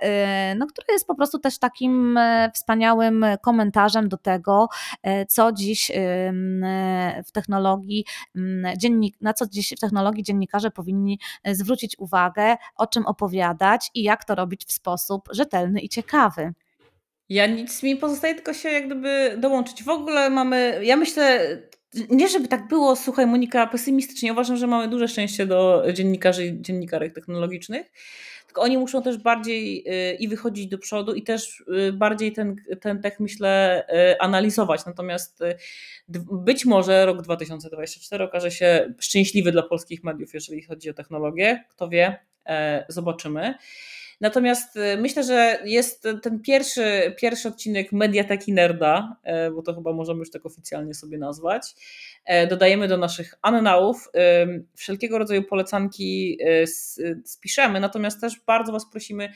no, 0.57 0.67
które 0.67 0.87
jest 0.93 1.07
po 1.07 1.15
prostu 1.15 1.39
też 1.39 1.59
takim 1.59 2.19
wspaniałym 2.55 3.27
komentarzem 3.43 4.09
do 4.09 4.17
tego, 4.17 4.69
co 5.29 5.53
dziś 5.53 5.93
w 7.27 7.33
technologii, 7.33 8.05
dziennik, 8.77 9.17
na 9.21 9.35
co 9.35 9.47
dziś 9.47 9.75
w 9.77 9.81
technologii 9.81 10.23
dziennikarze 10.23 10.71
powinni 10.71 11.19
zwrócić 11.53 11.99
uwagę, 11.99 12.57
o 12.77 12.87
czym 12.87 13.07
opowiadać 13.07 13.91
i 13.95 14.03
jak 14.03 14.25
to 14.25 14.35
robić 14.35 14.64
w 14.65 14.73
sposób 14.73 15.29
rzetelny 15.33 15.81
i 15.81 15.89
ciekawy. 15.89 16.53
Ja 17.29 17.47
nic 17.47 17.83
mi 17.83 17.97
pozostaje 17.97 18.35
tylko 18.35 18.55
się 18.55 18.69
jak 18.69 18.87
gdyby 18.87 19.37
dołączyć. 19.39 19.83
W 19.83 19.89
ogóle 19.89 20.31
mamy, 20.31 20.81
ja 20.83 20.97
myślę, 20.97 21.47
nie 22.11 22.29
żeby 22.29 22.49
tak 22.49 22.69
było, 22.69 22.97
słuchaj 22.97 23.27
Monika, 23.27 23.67
pesymistycznie, 23.67 24.33
uważam, 24.33 24.57
że 24.57 24.67
mamy 24.67 24.89
duże 24.89 25.09
szczęście 25.09 25.47
do 25.47 25.85
dziennikarzy 25.93 26.47
i 26.47 26.63
dziennikarek 26.63 27.15
technologicznych, 27.15 27.93
tylko 28.47 28.63
oni 28.63 28.79
muszą 28.79 29.03
też 29.03 29.19
bardziej 29.19 29.85
y, 30.13 30.15
i 30.15 30.29
wychodzić 30.29 30.67
do 30.67 30.79
przodu 30.79 31.15
i 31.15 31.23
też 31.23 31.65
y, 31.89 31.93
bardziej 31.93 32.33
ten, 32.33 32.57
ten 32.81 33.03
tech 33.03 33.21
myślę 33.21 33.85
y, 34.13 34.21
analizować. 34.21 34.87
Natomiast 34.87 35.41
być 36.33 36.65
może 36.65 37.07
rok 37.07 37.23
2024 37.23 38.25
okaże 38.25 38.51
się 38.51 38.95
szczęśliwy 38.99 39.53
dla 39.53 39.63
polskich 39.63 40.05
mediów, 40.05 40.35
jeżeli 40.35 40.63
chodzi 40.63 40.91
o 40.91 40.95
technologię. 40.95 41.65
Kto 41.71 41.89
wie, 41.89 42.19
e, 42.47 42.87
zobaczymy. 42.89 43.55
Natomiast 44.21 44.77
y, 44.77 44.97
myślę, 44.97 45.25
że 45.25 45.59
jest 45.65 46.09
ten 46.23 46.41
pierwszy, 46.41 47.15
pierwszy 47.21 47.49
odcinek 47.49 47.93
Mediateki 47.93 48.53
Nerda, 48.53 49.17
e, 49.23 49.51
bo 49.51 49.63
to 49.63 49.75
chyba 49.75 49.93
możemy 49.93 50.19
już 50.19 50.31
tak 50.31 50.47
oficjalnie 50.47 50.95
sobie 50.95 51.19
nazwać. 51.19 51.75
E, 52.25 52.47
dodajemy 52.47 52.89
do 52.89 52.97
naszych 52.97 53.35
annałów. 53.43 54.09
Wszelkiego 54.75 55.19
rodzaju 55.19 55.43
polecanki 55.43 56.39
spiszemy, 57.25 57.81
natomiast 57.81 58.21
też 58.21 58.41
bardzo 58.47 58.73
Was 58.73 58.91
prosimy, 58.91 59.33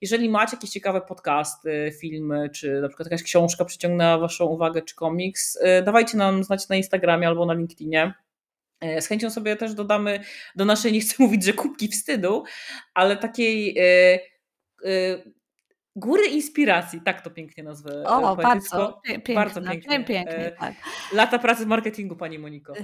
jeżeli 0.00 0.28
macie 0.28 0.56
jakieś 0.56 0.70
ciekawe 0.70 1.00
podcasty, 1.00 1.92
filmy, 2.00 2.50
czy 2.50 2.80
na 2.80 2.88
przykład 2.88 3.06
jakaś 3.06 3.22
książka 3.22 3.64
przyciągnęła 3.64 4.18
Waszą 4.18 4.44
uwagę, 4.44 4.82
czy 4.82 4.94
komiks, 4.94 5.58
dawajcie 5.84 6.16
nam 6.18 6.44
znać 6.44 6.68
na 6.68 6.76
Instagramie 6.76 7.28
albo 7.28 7.46
na 7.46 7.54
LinkedInie. 7.54 8.14
E, 8.80 9.02
z 9.02 9.06
chęcią 9.06 9.30
sobie 9.30 9.56
też 9.56 9.74
dodamy 9.74 10.20
do 10.56 10.64
naszej, 10.64 10.92
nie 10.92 11.00
chcę 11.00 11.14
mówić, 11.22 11.44
że 11.44 11.52
kubki 11.52 11.88
wstydu, 11.88 12.44
ale 12.94 13.16
takiej 13.16 13.78
e, 13.78 14.18
e, 14.84 15.22
góry 15.96 16.26
inspiracji, 16.26 17.00
tak 17.04 17.20
to 17.20 17.30
pięknie 17.30 17.64
nazwę. 17.64 18.04
O, 18.04 18.36
bardzo, 18.36 19.00
pięknie, 19.04 19.34
bardzo 19.34 19.62
pięknie. 19.62 20.04
pięknie 20.04 20.52
tak. 20.60 20.74
Lata 21.12 21.38
pracy 21.38 21.64
w 21.64 21.68
marketingu, 21.68 22.16
Pani 22.16 22.38
Moniko. 22.38 22.72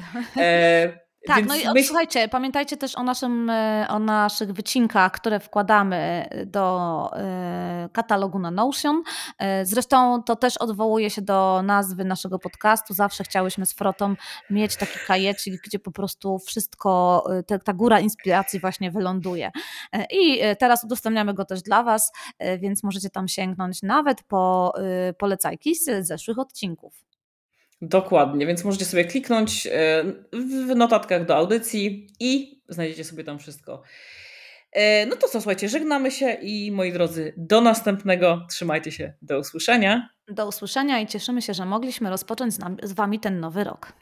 Tak, 1.26 1.36
Więc 1.36 1.48
no 1.48 1.54
i 1.54 1.74
myśl... 1.74 1.86
słuchajcie, 1.86 2.28
pamiętajcie 2.28 2.76
też 2.76 2.96
o, 2.96 3.02
naszym, 3.02 3.50
e, 3.50 3.86
o 3.88 3.98
naszych 3.98 4.52
wycinkach, 4.52 5.12
które 5.12 5.40
wkładamy 5.40 6.28
do 6.46 7.10
e, 7.16 7.88
katalogu 7.92 8.38
na 8.38 8.50
Notion. 8.50 9.02
E, 9.38 9.66
zresztą 9.66 10.22
to 10.22 10.36
też 10.36 10.56
odwołuje 10.56 11.10
się 11.10 11.22
do 11.22 11.62
nazwy 11.64 12.04
naszego 12.04 12.38
podcastu. 12.38 12.94
Zawsze 12.94 13.24
chciałyśmy 13.24 13.66
z 13.66 13.72
Frotą 13.72 14.14
mieć 14.50 14.76
taki 14.76 14.98
kajecik, 15.06 15.62
gdzie 15.64 15.78
po 15.78 15.90
prostu 15.90 16.38
wszystko, 16.38 17.24
ta 17.64 17.72
góra 17.72 18.00
inspiracji 18.00 18.60
właśnie 18.60 18.90
wyląduje. 18.90 19.50
I 20.10 20.40
teraz 20.58 20.84
udostępniamy 20.84 21.34
go 21.34 21.44
też 21.44 21.62
dla 21.62 21.82
Was, 21.82 22.12
więc 22.58 22.82
możecie 22.82 23.10
tam 23.10 23.28
sięgnąć 23.28 23.82
nawet 23.82 24.22
po 24.22 24.72
polecajki 25.18 25.74
z 25.74 26.06
zeszłych 26.06 26.38
odcinków. 26.38 27.04
Dokładnie, 27.82 28.46
więc 28.46 28.64
możecie 28.64 28.84
sobie 28.84 29.04
kliknąć 29.04 29.66
e, 29.66 30.04
w 30.32 30.76
notatkach 30.76 31.26
do 31.26 31.36
audycji 31.36 32.08
i 32.20 32.60
znajdziecie 32.68 33.04
sobie 33.04 33.24
tam 33.24 33.38
wszystko. 33.38 33.82
E, 34.72 35.06
no 35.06 35.16
to 35.16 35.28
co, 35.28 35.40
słuchajcie, 35.40 35.68
żegnamy 35.68 36.10
się 36.10 36.32
i 36.32 36.72
moi 36.72 36.92
drodzy, 36.92 37.34
do 37.36 37.60
następnego. 37.60 38.46
Trzymajcie 38.50 38.92
się, 38.92 39.12
do 39.22 39.38
usłyszenia. 39.38 40.08
Do 40.28 40.48
usłyszenia 40.48 41.00
i 41.00 41.06
cieszymy 41.06 41.42
się, 41.42 41.54
że 41.54 41.64
mogliśmy 41.66 42.10
rozpocząć 42.10 42.54
z, 42.82 42.92
Wami 42.92 43.20
ten 43.20 43.40
nowy 43.40 43.64
rok. 43.64 43.92